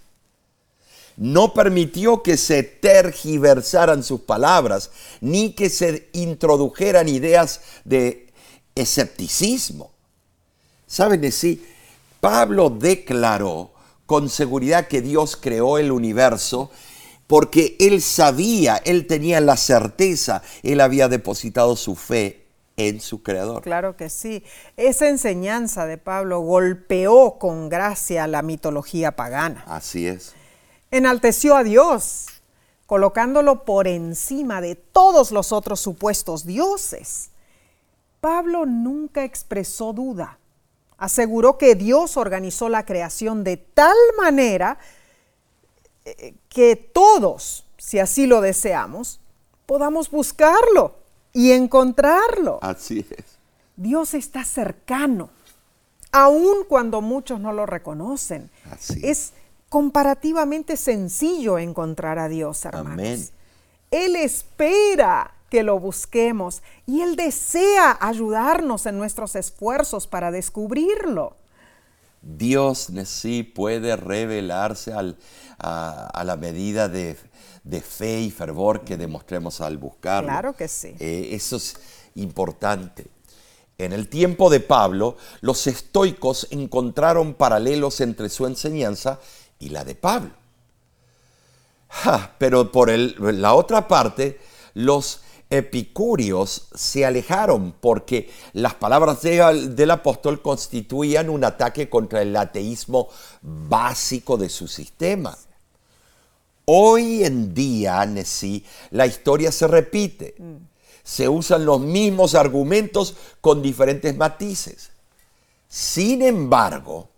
[1.16, 4.90] No permitió que se tergiversaran sus palabras,
[5.22, 8.34] ni que se introdujeran ideas de
[8.74, 9.92] escepticismo.
[10.94, 11.68] ¿Saben decir?
[12.20, 13.72] Pablo declaró
[14.06, 16.70] con seguridad que Dios creó el universo
[17.26, 22.46] porque él sabía, él tenía la certeza, él había depositado su fe
[22.78, 23.64] en su creador.
[23.64, 24.44] Claro que sí.
[24.78, 29.64] Esa enseñanza de Pablo golpeó con gracia la mitología pagana.
[29.66, 30.36] Así es.
[30.92, 32.28] Enalteció a Dios,
[32.86, 37.32] colocándolo por encima de todos los otros supuestos dioses.
[38.22, 40.38] Pablo nunca expresó duda.
[41.04, 44.78] Aseguró que Dios organizó la creación de tal manera
[46.06, 49.20] eh, que todos, si así lo deseamos,
[49.66, 50.96] podamos buscarlo
[51.34, 52.60] y encontrarlo.
[52.62, 53.26] Así es.
[53.76, 55.30] Dios está cercano,
[56.14, 58.50] aun cuando muchos no lo reconocen.
[58.72, 59.34] Así es
[59.68, 62.94] comparativamente sencillo encontrar a Dios, hermanos.
[62.94, 63.30] Amén.
[63.92, 71.36] Él espera que lo busquemos y Él desea ayudarnos en nuestros esfuerzos para descubrirlo.
[72.24, 75.16] Dios sí puede revelarse al-
[75.60, 77.16] a, a la medida de,
[77.64, 80.28] de fe y fervor que demostremos al buscarlo.
[80.28, 80.96] Claro que sí.
[80.98, 81.76] Eh, eso es
[82.16, 83.06] importante.
[83.78, 89.20] En el tiempo de Pablo, los estoicos encontraron paralelos entre su enseñanza
[89.60, 90.32] y la de Pablo.
[91.90, 94.40] Ja, pero por el- la otra parte,
[94.74, 95.22] los
[95.54, 103.10] epicúreos se alejaron porque las palabras de- del apóstol constituían un ataque contra el ateísmo
[103.42, 105.38] básico de su sistema.
[106.66, 110.36] Hoy en día, Nessie, la historia se repite.
[111.04, 114.90] Se usan los mismos argumentos con diferentes matices.
[115.68, 117.10] Sin embargo,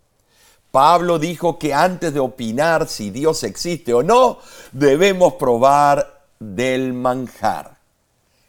[0.72, 4.40] Pablo dijo que antes de opinar si Dios existe o no,
[4.74, 7.75] debemos probar del manjar.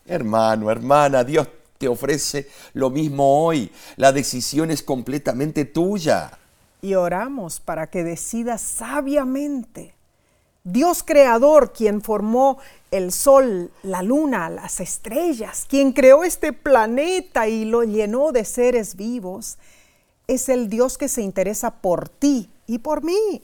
[0.07, 3.71] Hermano, hermana, Dios te ofrece lo mismo hoy.
[3.97, 6.39] La decisión es completamente tuya.
[6.81, 9.95] Y oramos para que decidas sabiamente.
[10.63, 12.59] Dios creador, quien formó
[12.91, 18.97] el sol, la luna, las estrellas, quien creó este planeta y lo llenó de seres
[18.97, 19.59] vivos,
[20.27, 23.43] es el Dios que se interesa por ti y por mí.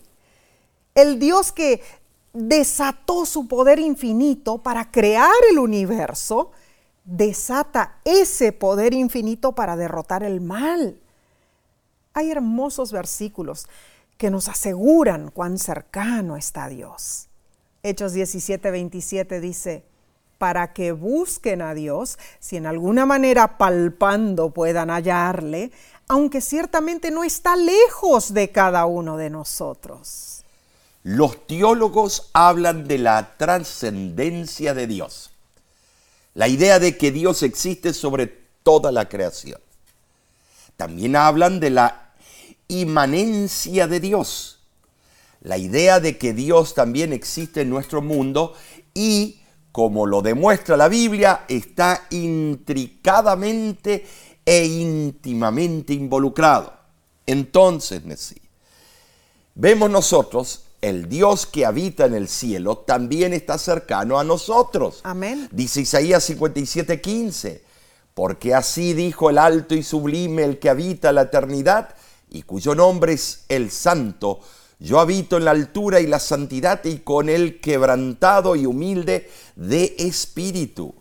[0.95, 1.81] El Dios que
[2.33, 6.51] desató su poder infinito para crear el universo,
[7.05, 10.99] desata ese poder infinito para derrotar el mal.
[12.15, 13.67] Hay hermosos versículos
[14.17, 17.29] que nos aseguran cuán cercano está Dios.
[17.83, 19.85] Hechos 17, 27 dice,
[20.39, 25.73] para que busquen a Dios, si en alguna manera palpando puedan hallarle,
[26.09, 30.42] aunque ciertamente no está lejos de cada uno de nosotros.
[31.03, 35.31] Los teólogos hablan de la trascendencia de Dios.
[36.35, 38.27] La idea de que Dios existe sobre
[38.63, 39.61] toda la creación.
[40.77, 42.13] También hablan de la
[42.69, 44.61] inmanencia de Dios.
[45.43, 48.55] La idea de que Dios también existe en nuestro mundo
[48.95, 49.41] y,
[49.73, 54.07] como lo demuestra la Biblia, está intricadamente
[54.45, 56.73] e íntimamente involucrado.
[57.27, 58.41] Entonces, Nesí,
[59.55, 65.01] vemos nosotros, el Dios que habita en el cielo también está cercano a nosotros.
[65.05, 65.49] Amén.
[65.53, 67.63] Dice Isaías 57:15,
[68.15, 71.95] porque así dijo el alto y sublime el que habita la eternidad
[72.29, 74.41] y cuyo nombre es el santo,
[74.79, 79.95] Yo habito en la altura y la santidad y con el quebrantado y humilde de
[79.97, 80.93] espíritu.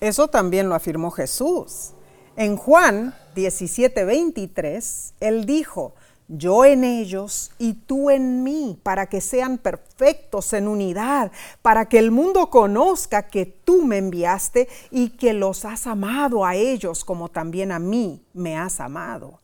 [0.00, 1.90] Eso también lo afirmó Jesús.
[2.34, 5.94] En Juan 17:23, Él dijo,
[6.28, 11.98] yo en ellos y tú en mí, para que sean perfectos en unidad, para que
[11.98, 17.30] el mundo conozca que tú me enviaste y que los has amado a ellos como
[17.30, 19.40] también a mí me has amado.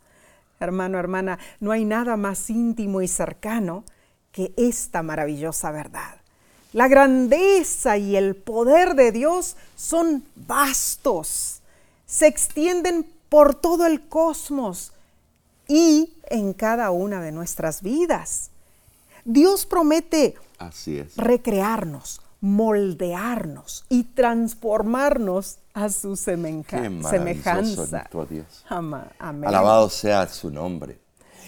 [0.60, 3.84] Hermano, hermana, no hay nada más íntimo y cercano
[4.30, 6.20] que esta maravillosa verdad.
[6.72, 11.62] La grandeza y el poder de Dios son vastos,
[12.04, 14.93] se extienden por todo el cosmos
[15.68, 18.50] y en cada una de nuestras vidas.
[19.24, 21.16] Dios promete Así es.
[21.16, 27.08] recrearnos, moldearnos y transformarnos a su semejanza.
[28.28, 28.46] Dios.
[28.68, 29.48] Ama- Amén.
[29.48, 30.98] Alabado sea su nombre.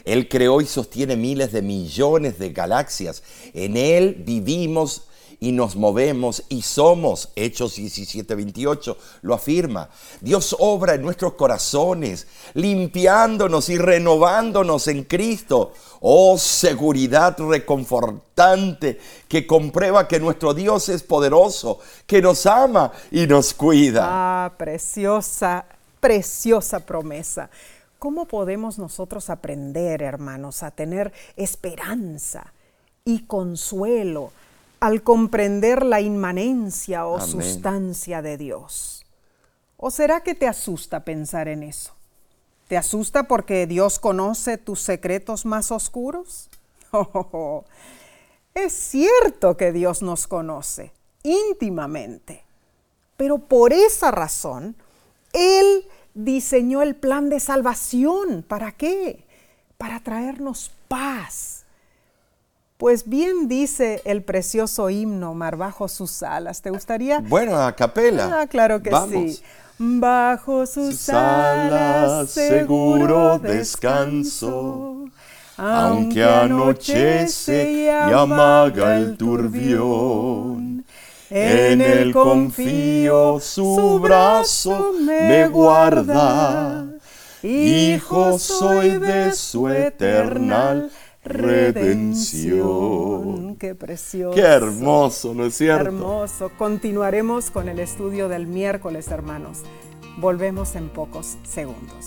[0.05, 3.23] Él creó y sostiene miles de millones de galaxias.
[3.55, 5.09] En Él vivimos
[5.41, 7.31] y nos movemos y somos.
[7.37, 9.89] Hechos 17, 28 lo afirma.
[10.21, 15.73] Dios obra en nuestros corazones, limpiándonos y renovándonos en Cristo.
[16.01, 23.55] Oh, seguridad reconfortante que comprueba que nuestro Dios es poderoso, que nos ama y nos
[23.55, 24.07] cuida.
[24.09, 25.67] Ah, preciosa,
[26.01, 27.51] preciosa promesa.
[27.99, 32.53] ¿Cómo podemos nosotros aprender, hermanos, a tener esperanza
[33.05, 34.33] y consuelo
[34.81, 37.29] al comprender la inmanencia o Amén.
[37.29, 39.05] sustancia de Dios?
[39.77, 41.93] ¿O será que te asusta pensar en eso?
[42.69, 46.49] ¿Te asusta porque Dios conoce tus secretos más oscuros?
[46.93, 47.65] Oh,
[48.55, 52.43] es cierto que Dios nos conoce íntimamente.
[53.17, 54.77] Pero por esa razón,
[55.33, 58.45] Él diseñó el plan de salvación.
[58.47, 59.25] ¿Para qué?
[59.77, 61.56] Para traernos paz.
[62.77, 66.61] Pues bien dice el precioso himno Mar bajo sus alas.
[66.61, 67.21] ¿Te gustaría?
[67.21, 68.43] Bueno, a capela.
[68.43, 69.37] Ah, claro que Vamos.
[69.37, 69.43] sí.
[69.79, 75.05] Bajo sus Sus alas, alas seguro descanso.
[75.57, 80.85] Aunque anochece y amaga el turbión,
[81.31, 86.87] en él confío, su brazo me guarda.
[87.43, 90.91] Hijo soy de su eternal
[91.27, 92.67] redención.
[93.57, 94.35] Qué precioso.
[94.35, 95.87] Qué hermoso, ¿no es cierto?
[95.87, 96.53] Hermoso.
[96.57, 99.63] Continuaremos con el estudio del miércoles, hermanos.
[100.19, 102.07] Volvemos en pocos segundos.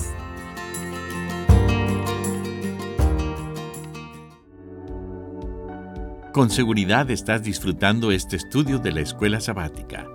[6.31, 10.07] Con seguridad estás disfrutando este estudio de la escuela sabática.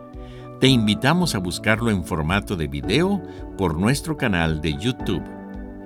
[0.61, 3.21] Te invitamos a buscarlo en formato de video
[3.59, 5.23] por nuestro canal de YouTube.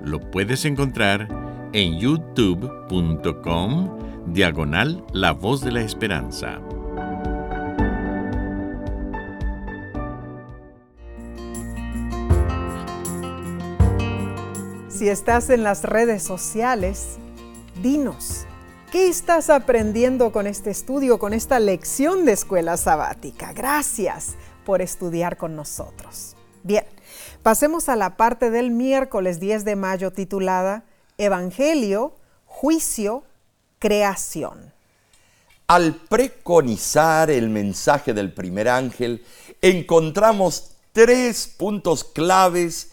[0.04, 3.98] Lo puedes encontrar en youtube.com
[4.32, 6.60] diagonal La Voz de la Esperanza.
[14.88, 17.18] Si estás en las redes sociales,
[17.82, 18.46] dinos,
[18.90, 23.52] ¿qué estás aprendiendo con este estudio, con esta lección de escuela sabática?
[23.52, 26.34] Gracias por estudiar con nosotros.
[26.64, 26.84] Bien,
[27.42, 30.87] pasemos a la parte del miércoles 10 de mayo titulada
[31.18, 32.14] Evangelio,
[32.46, 33.24] Juicio,
[33.78, 34.72] Creación.
[35.66, 39.22] Al preconizar el mensaje del primer ángel,
[39.60, 42.88] encontramos tres puntos claves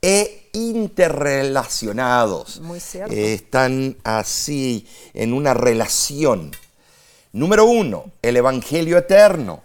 [0.00, 2.60] e interrelacionados.
[2.60, 3.12] Muy cierto.
[3.12, 6.52] Eh, están así en una relación.
[7.32, 9.64] Número uno, el Evangelio eterno.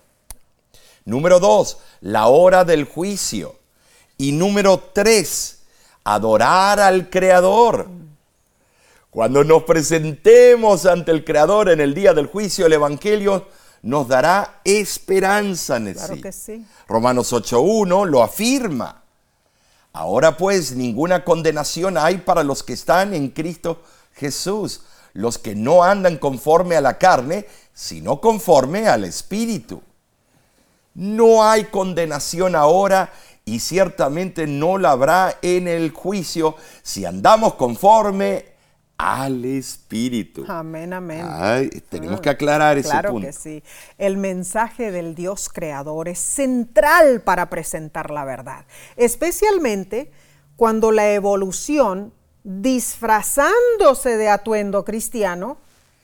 [1.05, 3.55] Número dos, la hora del juicio.
[4.17, 5.58] Y número tres,
[6.13, 7.87] adorar al Creador.
[9.11, 13.47] Cuando nos presentemos ante el Creador en el día del juicio, el Evangelio
[13.83, 15.99] nos dará esperanza, Nesí.
[15.99, 16.65] Claro que sí.
[16.87, 19.03] Romanos 8.1 lo afirma.
[19.93, 23.81] Ahora pues ninguna condenación hay para los que están en Cristo
[24.13, 24.81] Jesús,
[25.13, 29.81] los que no andan conforme a la carne, sino conforme al Espíritu.
[30.95, 33.11] No hay condenación ahora
[33.45, 38.45] y ciertamente no la habrá en el juicio si andamos conforme
[38.99, 40.43] al Espíritu.
[40.47, 41.25] Amén, amén.
[41.29, 43.27] Ay, tenemos que aclarar ese claro punto.
[43.27, 43.63] que sí.
[43.97, 48.65] El mensaje del Dios creador es central para presentar la verdad,
[48.97, 50.11] especialmente
[50.57, 52.11] cuando la evolución,
[52.43, 55.57] disfrazándose de atuendo cristiano,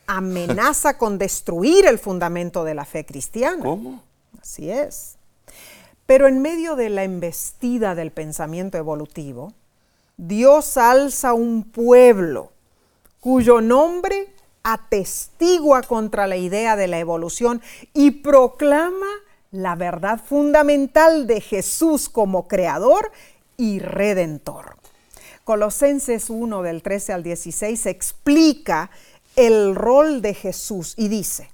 [0.08, 3.62] amenaza con destruir el fundamento de la fe cristiana.
[3.62, 4.02] ¿Cómo?
[4.42, 5.18] Así es.
[6.06, 9.54] Pero en medio de la embestida del pensamiento evolutivo,
[10.18, 12.52] Dios alza un pueblo
[13.20, 14.34] cuyo nombre
[14.64, 17.62] atestigua contra la idea de la evolución
[17.94, 19.08] y proclama
[19.52, 23.12] la verdad fundamental de Jesús como creador
[23.58, 24.76] y redentor.
[25.44, 28.90] Colosenses 1 del 13 al 16 explica
[29.36, 31.50] el rol de Jesús y dice,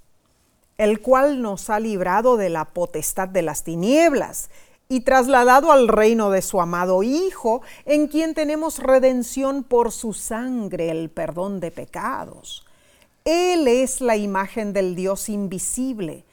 [0.82, 4.50] el cual nos ha librado de la potestad de las tinieblas
[4.90, 10.90] y trasladado al reino de su amado Hijo, en quien tenemos redención por su sangre,
[10.90, 12.66] el perdón de pecados.
[13.26, 16.24] Él es la imagen del Dios invisible,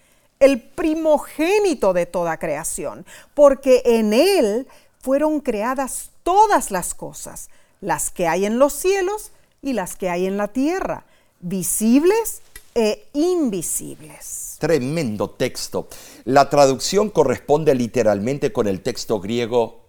[0.40, 4.66] el primogénito de toda creación, porque en Él
[5.03, 7.51] fueron creadas todas las cosas,
[7.82, 9.30] las que hay en los cielos
[9.61, 11.05] y las que hay en la tierra,
[11.40, 12.40] visibles
[12.75, 14.57] e invisibles.
[14.59, 15.89] Tremendo texto.
[16.25, 19.85] La traducción corresponde literalmente con el texto griego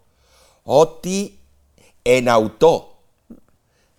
[0.63, 1.39] oti
[2.03, 2.97] en auto,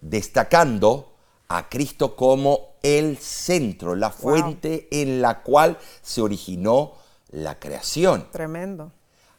[0.00, 1.12] destacando
[1.48, 6.92] a Cristo como el centro, la fuente en la cual se originó
[7.30, 8.28] la creación.
[8.30, 8.92] Tremendo.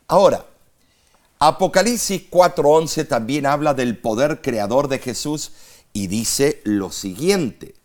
[0.08, 0.46] Ahora,
[1.39, 5.54] Apocalipsis 4:11 también habla del poder creador de Jesús
[5.94, 7.76] y dice lo siguiente.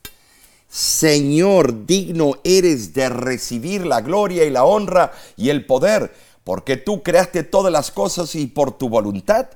[0.68, 6.14] Señor, digno eres de recibir la gloria y la honra y el poder,
[6.44, 9.48] porque tú creaste todas las cosas y por tu voluntad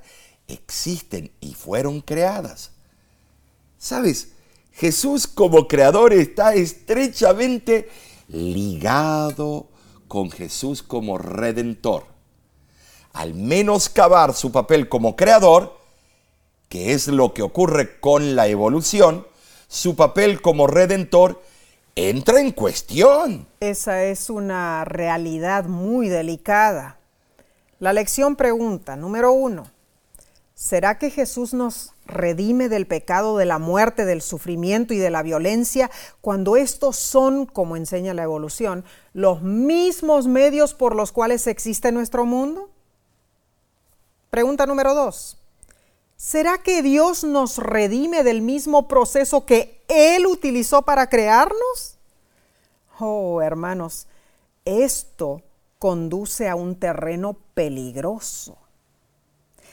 [0.47, 2.71] existen y fueron creadas.
[3.77, 4.29] ¿Sabes?
[4.73, 7.89] Jesús como creador está estrechamente
[8.27, 9.67] ligado
[10.07, 12.11] con Jesús como redentor
[13.13, 15.77] al menoscabar su papel como creador,
[16.69, 19.25] que es lo que ocurre con la evolución,
[19.71, 21.41] su papel como redentor
[21.95, 23.47] entra en cuestión.
[23.61, 26.97] Esa es una realidad muy delicada.
[27.79, 29.67] La lección pregunta, número uno,
[30.53, 35.23] ¿será que Jesús nos redime del pecado, de la muerte, del sufrimiento y de la
[35.23, 41.93] violencia cuando estos son, como enseña la evolución, los mismos medios por los cuales existe
[41.93, 42.69] nuestro mundo?
[44.29, 45.40] Pregunta número dos.
[46.21, 51.95] ¿Será que Dios nos redime del mismo proceso que Él utilizó para crearnos?
[52.99, 54.05] Oh, hermanos,
[54.63, 55.41] esto
[55.79, 58.59] conduce a un terreno peligroso.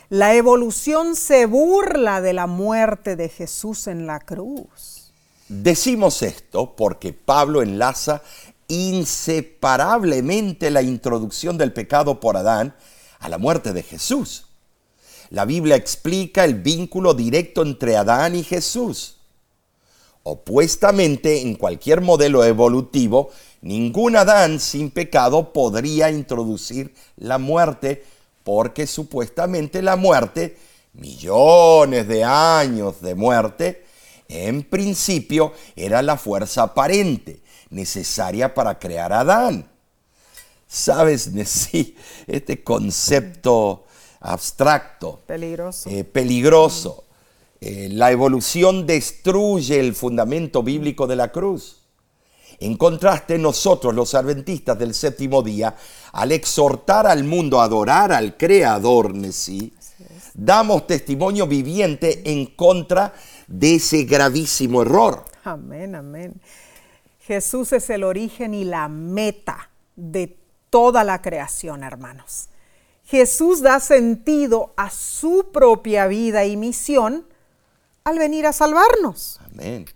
[0.09, 5.12] La evolución se burla de la muerte de Jesús en la cruz.
[5.49, 8.22] Decimos esto porque Pablo enlaza
[8.68, 12.74] inseparablemente la introducción del pecado por Adán
[13.18, 14.47] a la muerte de Jesús.
[15.31, 19.16] La Biblia explica el vínculo directo entre Adán y Jesús.
[20.22, 28.05] Opuestamente, en cualquier modelo evolutivo, ningún Adán sin pecado podría introducir la muerte,
[28.45, 30.57] porque supuestamente la muerte,
[30.95, 33.85] millones de años de muerte,
[34.29, 39.68] en principio era la fuerza aparente necesaria para crear Adán.
[40.66, 43.85] ¿Sabes, sí, este concepto
[44.21, 45.91] abstracto, peligroso.
[45.91, 47.05] Eh, peligroso.
[47.61, 51.83] Eh, la evolución destruye el fundamento bíblico de la cruz.
[52.61, 55.77] En contraste, nosotros, los adventistas del séptimo día,
[56.12, 59.73] al exhortar al mundo a adorar al Creador, sí,
[60.35, 63.14] damos testimonio viviente en contra
[63.47, 65.25] de ese gravísimo error.
[65.45, 66.41] Amén, amén.
[67.21, 70.37] Jesús es el origen y la meta de
[70.71, 72.49] toda la creación, hermanos.
[73.09, 77.26] Jesús da sentido a su propia vida y misión
[78.04, 79.40] al venir a salvarnos.
[79.50, 79.86] Amén.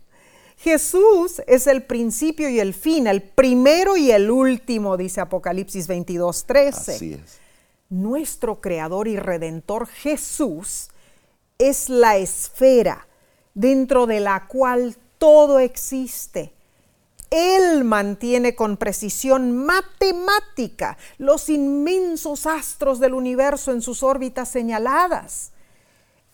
[0.57, 6.45] Jesús es el principio y el fin, el primero y el último, dice Apocalipsis 22,
[6.45, 6.91] 13.
[6.95, 7.37] Así es.
[7.89, 10.89] Nuestro creador y redentor Jesús
[11.59, 13.07] es la esfera
[13.53, 16.51] dentro de la cual todo existe
[17.33, 25.51] él mantiene con precisión matemática los inmensos astros del universo en sus órbitas señaladas.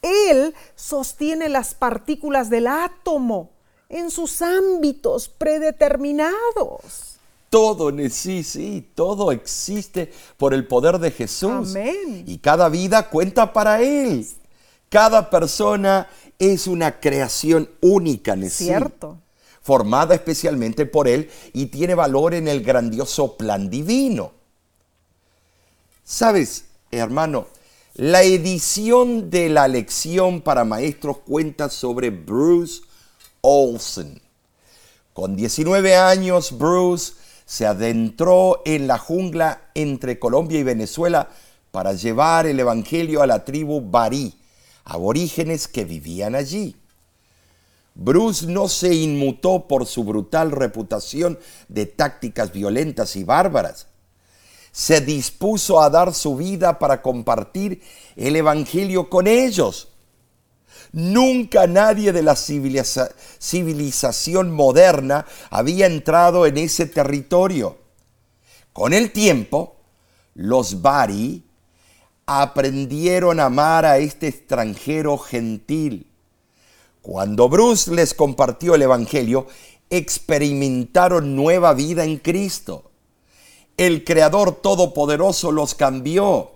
[0.01, 3.51] Él sostiene las partículas del átomo
[3.87, 7.17] en sus ámbitos predeterminados.
[7.49, 11.69] Todo, sí, sí, todo existe por el poder de Jesús.
[11.69, 12.25] Amén.
[12.27, 14.27] Y cada vida cuenta para Él.
[14.89, 18.65] Cada persona es una creación única, Nesí.
[18.65, 19.17] Cierto
[19.69, 24.31] formada especialmente por Él y tiene valor en el grandioso plan divino.
[26.03, 27.45] Sabes, hermano,
[27.93, 32.81] la edición de la lección para maestros cuenta sobre Bruce
[33.41, 34.19] Olson.
[35.13, 37.13] Con 19 años, Bruce
[37.45, 41.29] se adentró en la jungla entre Colombia y Venezuela
[41.69, 44.33] para llevar el Evangelio a la tribu Barí,
[44.83, 46.75] aborígenes que vivían allí.
[48.01, 51.37] Bruce no se inmutó por su brutal reputación
[51.67, 53.87] de tácticas violentas y bárbaras.
[54.71, 57.81] Se dispuso a dar su vida para compartir
[58.15, 59.89] el Evangelio con ellos.
[60.93, 67.79] Nunca nadie de la civilización moderna había entrado en ese territorio.
[68.71, 69.75] Con el tiempo,
[70.35, 71.43] los Bari
[72.25, 76.08] aprendieron a amar a este extranjero gentil.
[77.01, 79.47] Cuando Bruce les compartió el Evangelio,
[79.89, 82.91] experimentaron nueva vida en Cristo.
[83.77, 86.51] El Creador Todopoderoso los cambió.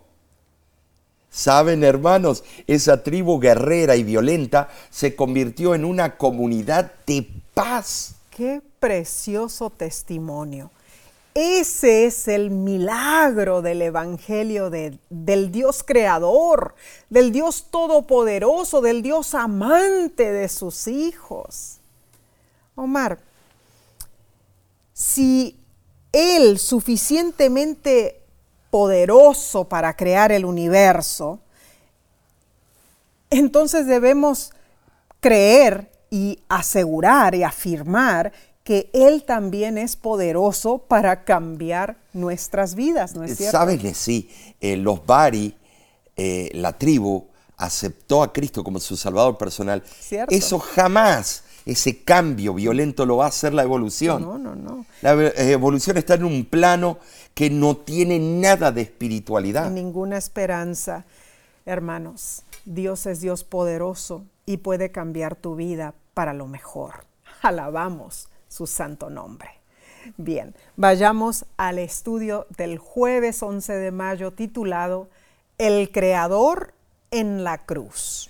[1.29, 8.15] Saben, hermanos, esa tribu guerrera y violenta se convirtió en una comunidad de paz.
[8.29, 10.69] Qué precioso testimonio.
[11.35, 16.75] Ese es el milagro del Evangelio del Dios creador,
[17.09, 21.79] del Dios todopoderoso, del Dios amante de sus hijos.
[22.75, 23.17] Omar,
[24.93, 25.59] si
[26.11, 28.21] Él suficientemente
[28.69, 31.39] poderoso para crear el universo,
[33.31, 34.51] entonces debemos
[35.19, 38.31] creer y asegurar y afirmar
[38.63, 43.57] que Él también es poderoso para cambiar nuestras vidas, ¿no es cierto?
[43.57, 44.29] Saben que sí,
[44.61, 45.55] eh, los Bari,
[46.15, 49.83] eh, la tribu, aceptó a Cristo como su Salvador personal.
[50.29, 54.21] Eso jamás, ese cambio violento lo va a hacer la evolución.
[54.21, 54.85] No, no, no.
[55.01, 56.99] La evolución está en un plano
[57.33, 59.69] que no tiene nada de espiritualidad.
[59.71, 61.05] Ninguna esperanza.
[61.65, 67.05] Hermanos, Dios es Dios poderoso y puede cambiar tu vida para lo mejor.
[67.41, 69.49] Alabamos su santo nombre.
[70.17, 75.09] Bien, vayamos al estudio del jueves 11 de mayo titulado
[75.57, 76.73] El Creador
[77.09, 78.29] en la cruz.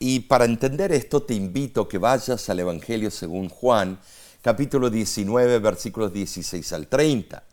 [0.00, 4.00] Y para entender esto te invito que vayas al Evangelio según Juan,
[4.42, 7.44] capítulo 19, versículos 16 al 30,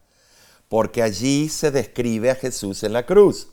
[0.69, 3.49] porque allí se describe a Jesús en la cruz.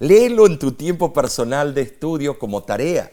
[0.00, 3.12] Léelo en tu tiempo personal de estudio como tarea.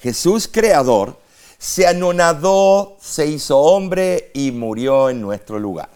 [0.00, 1.23] Jesús creador
[1.64, 5.88] se anonadó, se hizo hombre y murió en nuestro lugar.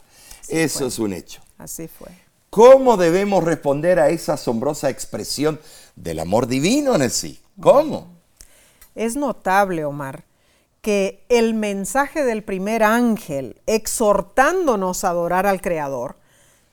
[0.48, 1.42] Eso es un hecho.
[1.58, 2.08] Así fue.
[2.48, 5.60] ¿Cómo debemos responder a esa asombrosa expresión
[5.94, 7.38] del amor divino en sí?
[7.60, 8.08] ¿Cómo?
[8.94, 10.24] Es notable, Omar,
[10.80, 16.16] que el mensaje del primer ángel exhortándonos a adorar al Creador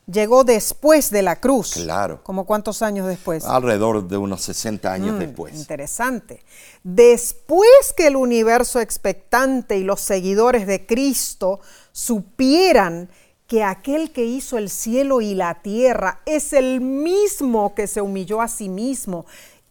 [0.06, 1.74] llegó después de la cruz.
[1.74, 2.20] Claro.
[2.22, 3.44] ¿Como cuántos años después?
[3.44, 5.54] Alrededor de unos 60 años mm, después.
[5.54, 6.42] Interesante.
[6.82, 11.60] Después que el universo expectante y los seguidores de Cristo
[11.92, 13.08] supieran
[13.46, 18.40] que aquel que hizo el cielo y la tierra es el mismo que se humilló
[18.40, 19.24] a sí mismo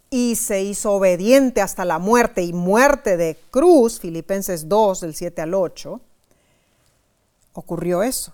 [0.09, 5.41] y se hizo obediente hasta la muerte y muerte de cruz, Filipenses 2, del 7
[5.41, 5.99] al 8,
[7.53, 8.33] ocurrió eso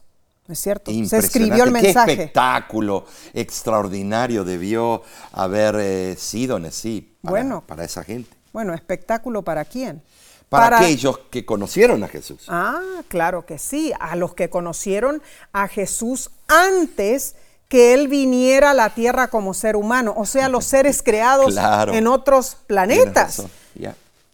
[0.53, 0.91] es cierto?
[1.05, 2.15] Se escribió el mensaje.
[2.15, 8.29] Qué espectáculo extraordinario debió haber eh, sido en sí para, bueno, para esa gente.
[8.53, 10.01] Bueno, espectáculo para quién?
[10.49, 12.43] Para, aquellos que conocieron a Jesús.
[12.49, 15.21] Ah, claro que sí, a los que conocieron
[15.53, 17.35] a Jesús antes
[17.69, 21.55] que Él viniera a la tierra como ser humano, o sea, los seres creados
[21.93, 23.43] en otros planetas.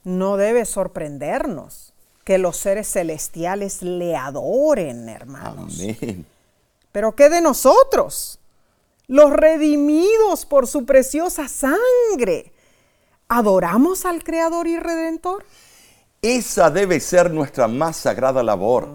[0.04, 1.94] No debe sorprendernos
[2.28, 5.80] que los seres celestiales le adoren, hermanos.
[5.80, 6.26] Amén.
[6.92, 8.40] Pero ¿qué de nosotros?
[9.08, 12.52] Los redimidos por su preciosa sangre.
[13.30, 15.46] ¿Adoramos al Creador y Redentor?
[16.22, 18.90] Esa debe ser nuestra más sagrada labor.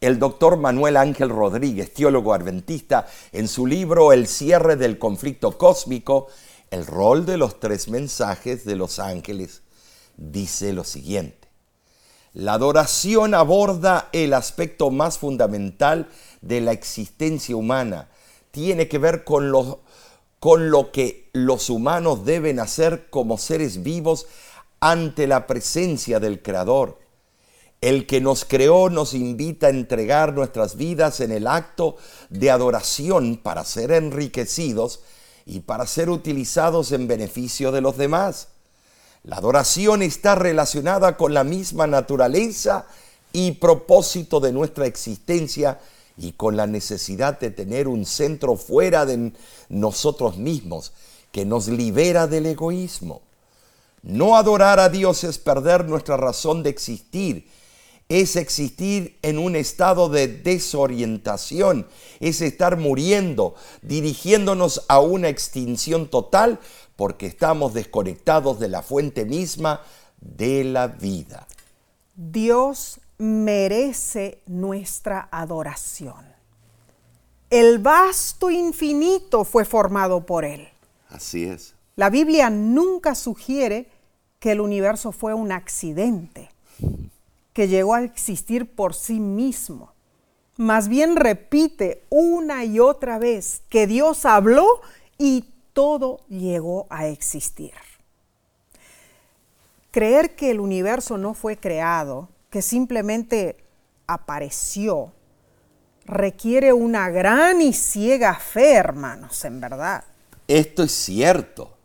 [0.00, 6.28] El doctor Manuel Ángel Rodríguez, teólogo adventista, en su libro El cierre del conflicto cósmico,
[6.70, 9.62] el rol de los tres mensajes de los ángeles,
[10.16, 11.41] dice lo siguiente.
[12.34, 16.08] La adoración aborda el aspecto más fundamental
[16.40, 18.08] de la existencia humana.
[18.50, 19.80] Tiene que ver con lo,
[20.40, 24.26] con lo que los humanos deben hacer como seres vivos
[24.80, 26.98] ante la presencia del Creador.
[27.82, 31.96] El que nos creó nos invita a entregar nuestras vidas en el acto
[32.30, 35.00] de adoración para ser enriquecidos
[35.44, 38.51] y para ser utilizados en beneficio de los demás.
[39.24, 42.86] La adoración está relacionada con la misma naturaleza
[43.32, 45.78] y propósito de nuestra existencia
[46.16, 49.32] y con la necesidad de tener un centro fuera de
[49.68, 50.92] nosotros mismos
[51.30, 53.22] que nos libera del egoísmo.
[54.02, 57.48] No adorar a Dios es perder nuestra razón de existir,
[58.08, 61.86] es existir en un estado de desorientación,
[62.18, 66.58] es estar muriendo, dirigiéndonos a una extinción total
[67.02, 69.80] porque estamos desconectados de la fuente misma
[70.20, 71.48] de la vida.
[72.14, 76.24] Dios merece nuestra adoración.
[77.50, 80.68] El vasto infinito fue formado por Él.
[81.08, 81.74] Así es.
[81.96, 83.90] La Biblia nunca sugiere
[84.38, 86.50] que el universo fue un accidente,
[87.52, 89.92] que llegó a existir por sí mismo.
[90.56, 94.82] Más bien repite una y otra vez que Dios habló
[95.18, 97.72] y todo llegó a existir.
[99.90, 103.56] Creer que el universo no fue creado, que simplemente
[104.06, 105.12] apareció,
[106.04, 110.04] requiere una gran y ciega fe, hermanos, en verdad.
[110.48, 111.76] Esto es cierto.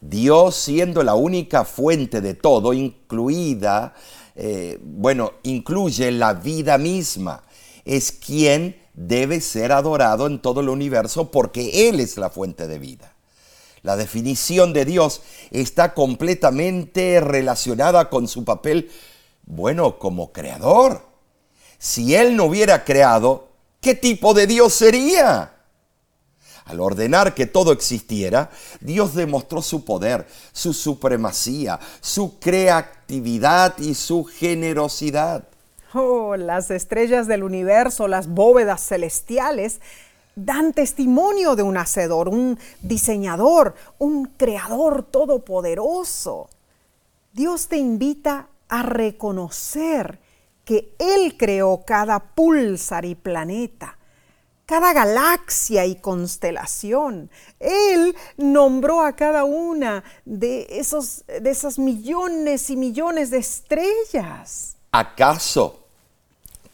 [0.00, 3.94] Dios siendo la única fuente de todo, incluida,
[4.36, 7.42] eh, bueno, incluye la vida misma,
[7.84, 12.78] es quien debe ser adorado en todo el universo porque Él es la fuente de
[12.80, 13.14] vida.
[13.82, 15.22] La definición de Dios
[15.52, 18.90] está completamente relacionada con su papel,
[19.46, 21.02] bueno, como creador.
[21.78, 23.48] Si Él no hubiera creado,
[23.80, 25.54] ¿qué tipo de Dios sería?
[26.64, 34.24] Al ordenar que todo existiera, Dios demostró su poder, su supremacía, su creatividad y su
[34.24, 35.48] generosidad.
[35.94, 39.80] Oh, las estrellas del universo, las bóvedas celestiales,
[40.36, 46.50] dan testimonio de un hacedor, un diseñador, un creador todopoderoso.
[47.32, 50.18] Dios te invita a reconocer
[50.64, 53.96] que Él creó cada pulsar y planeta,
[54.66, 57.30] cada galaxia y constelación.
[57.58, 64.77] Él nombró a cada una de, esos, de esas millones y millones de estrellas.
[64.90, 65.84] ¿Acaso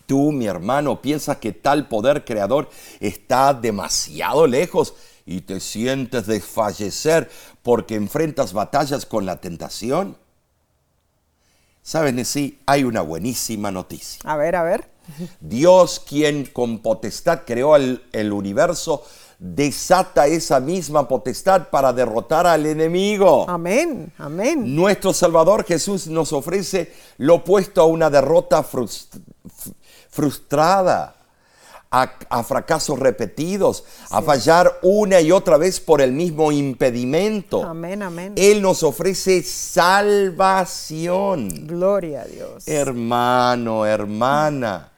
[0.06, 2.68] tú, mi hermano, piensas que tal poder creador
[3.00, 4.94] está demasiado lejos
[5.26, 7.30] y te sientes desfallecer
[7.62, 10.16] porque enfrentas batallas con la tentación?
[11.82, 14.20] Saben, sí, hay una buenísima noticia.
[14.24, 14.88] A ver, a ver.
[15.40, 19.04] Dios, quien con potestad creó el, el, universo,
[19.44, 23.44] desata esa misma potestad para derrotar al enemigo.
[23.46, 24.74] Amén, amén.
[24.74, 29.16] Nuestro Salvador Jesús nos ofrece lo opuesto a una derrota frust
[30.08, 31.16] frustrada,
[31.90, 34.06] a, a, fracasos repetidos, sí.
[34.12, 37.64] a fallar una y otra vez por el mismo impedimento.
[37.64, 38.32] Amén, amén.
[38.36, 40.46] Él nos ofrece salvación.
[41.66, 42.66] Gloria a Dios.
[42.66, 44.93] Hermano, hermana.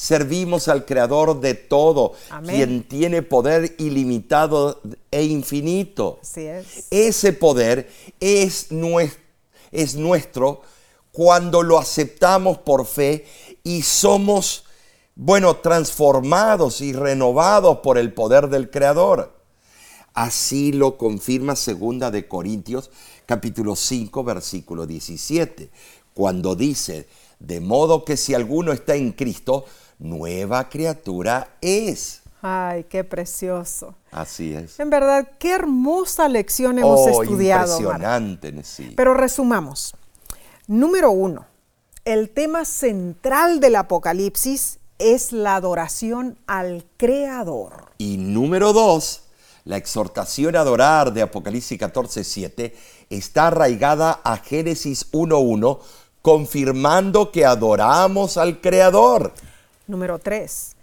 [0.00, 2.56] Servimos al Creador de todo, Amén.
[2.56, 4.80] quien tiene poder ilimitado
[5.10, 6.20] e infinito.
[6.22, 6.86] Así es.
[6.90, 9.20] Ese poder es, nuestro,
[9.70, 10.62] es nuestro
[11.12, 13.26] cuando lo aceptamos por fe
[13.62, 14.64] y somos,
[15.16, 19.38] bueno, transformados y renovados por el poder del Creador.
[20.14, 22.90] Así lo confirma segunda de Corintios
[23.26, 25.70] capítulo 5 versículo 17,
[26.14, 27.06] cuando dice,
[27.38, 29.66] de modo que si alguno está en Cristo,
[30.00, 32.22] nueva criatura es.
[32.42, 33.94] Ay, qué precioso.
[34.10, 34.80] Así es.
[34.80, 37.78] En verdad, qué hermosa lección hemos oh, estudiado.
[37.78, 38.94] Impresionante, sí.
[38.96, 39.94] Pero resumamos.
[40.66, 41.46] Número uno,
[42.04, 47.92] el tema central del Apocalipsis es la adoración al Creador.
[47.98, 49.22] Y número dos,
[49.64, 52.74] la exhortación a adorar de Apocalipsis 14, 7
[53.10, 55.78] está arraigada a Génesis 1.1,
[56.22, 59.34] confirmando que adoramos al Creador.
[59.90, 60.76] Número tres,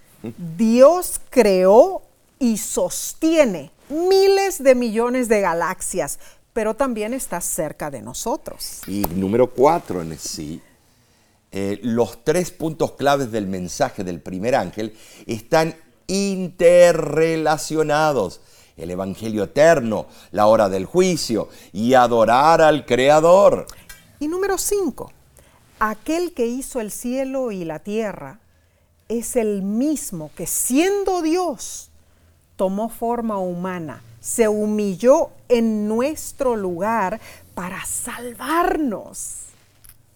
[0.58, 2.02] Dios creó
[2.40, 6.20] y sostiene miles de millones de galaxias,
[6.52, 8.82] pero también está cerca de nosotros.
[8.86, 10.62] Y número cuatro en sí,
[11.54, 14.94] eh, los tres puntos claves del mensaje del primer ángel
[15.26, 15.74] están
[16.08, 18.42] interrelacionados.
[18.76, 23.68] El Evangelio eterno, la hora del juicio y adorar al Creador.
[24.20, 25.14] Y número cinco,
[25.80, 28.42] aquel que hizo el cielo y la tierra
[29.10, 31.90] es el mismo que siendo Dios
[32.56, 37.22] tomó forma humana, se humilló en nuestro lugar
[37.54, 39.44] para salvarnos.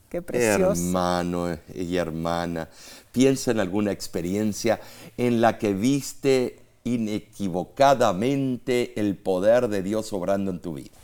[0.09, 0.81] Qué precioso.
[0.81, 2.67] Hermano y hermana,
[3.11, 4.81] piensa en alguna experiencia
[5.17, 10.97] en la que viste inequivocadamente el poder de Dios obrando en tu vida.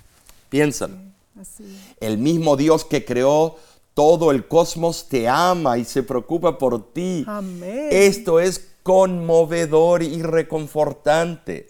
[0.50, 0.98] Piénsalo.
[2.00, 3.58] El mismo Dios que creó
[3.98, 7.26] todo el cosmos te ama y se preocupa por ti.
[7.28, 7.90] Amén.
[7.90, 11.68] Esto es conmovedor y reconfortante.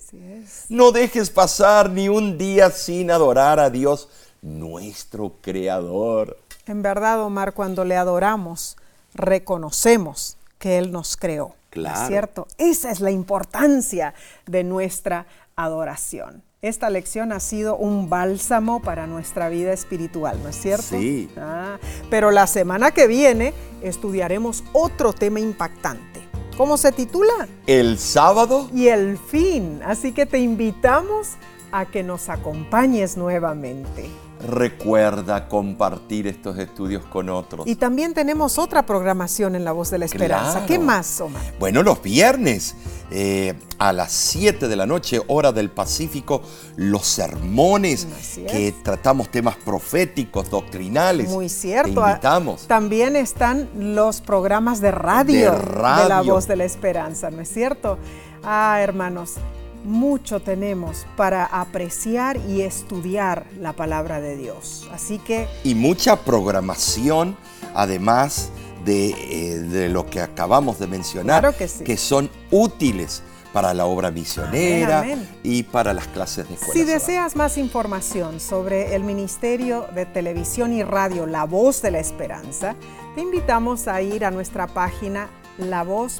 [0.67, 4.09] No dejes pasar ni un día sin adorar a Dios,
[4.41, 6.37] nuestro Creador.
[6.65, 8.75] En verdad, Omar, cuando le adoramos,
[9.13, 11.55] reconocemos que Él nos creó.
[11.69, 12.01] Claro.
[12.01, 12.47] ¿Es cierto?
[12.57, 14.13] Esa es la importancia
[14.45, 16.43] de nuestra adoración.
[16.61, 20.97] Esta lección ha sido un bálsamo para nuestra vida espiritual, ¿no es cierto?
[20.97, 21.29] Sí.
[21.37, 21.77] Ah,
[22.09, 26.21] pero la semana que viene estudiaremos otro tema impactante.
[26.57, 27.47] ¿Cómo se titula?
[27.67, 29.81] El sábado Y el fin.
[29.85, 31.33] Así que te invitamos
[31.71, 34.09] a que nos acompañes nuevamente.
[34.39, 37.67] Recuerda compartir estos estudios con otros.
[37.67, 40.51] Y también tenemos otra programación en La Voz de la Esperanza.
[40.51, 40.67] Claro.
[40.67, 41.41] ¿Qué más, Omar?
[41.59, 42.75] Bueno, los viernes
[43.09, 46.41] eh, a las 7 de la noche, hora del Pacífico,
[46.75, 48.51] los sermones es.
[48.51, 51.29] que tratamos temas proféticos, doctrinales.
[51.29, 52.01] Muy cierto.
[52.03, 52.67] Te invitamos.
[52.67, 56.09] También están los programas de radio, De radio.
[56.09, 57.97] La Voz de la Esperanza, ¿no es cierto?
[58.43, 59.35] Ah, hermanos,
[59.83, 64.87] mucho tenemos para apreciar y estudiar la palabra de Dios.
[64.93, 67.35] Así que Y mucha programación,
[67.73, 68.49] además
[68.85, 71.97] de, eh, de lo que acabamos de mencionar, Claro que sí.
[71.97, 73.23] son útiles
[73.53, 75.29] para la obra misionera Amén, amén.
[75.41, 76.73] y para las clases de escuela.
[76.73, 81.99] Si deseas más información sobre el Ministerio de Televisión y Radio La Voz de la
[81.99, 82.75] Esperanza,
[83.15, 86.17] te invitamos a ir a nuestra página lavoz.org.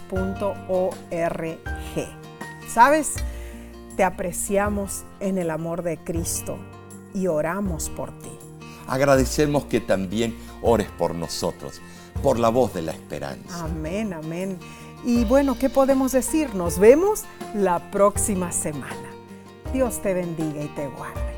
[2.74, 3.14] ¿Sabes?
[3.98, 6.60] Te apreciamos en el amor de Cristo
[7.16, 8.30] y oramos por ti.
[8.88, 11.82] Agradecemos que también ores por nosotros,
[12.22, 13.64] por la voz de la esperanza.
[13.64, 14.60] Amén, amén.
[15.04, 16.54] Y bueno, ¿qué podemos decir?
[16.54, 17.24] Nos vemos
[17.56, 19.10] la próxima semana.
[19.74, 21.34] Dios te bendiga y te guarde.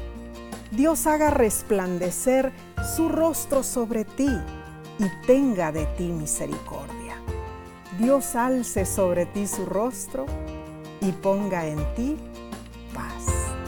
[0.71, 2.51] Dios haga resplandecer
[2.93, 4.37] su rostro sobre ti
[4.99, 7.15] y tenga de ti misericordia.
[7.97, 10.25] Dios alce sobre ti su rostro
[10.99, 12.17] y ponga en ti
[12.99, 13.58] paz.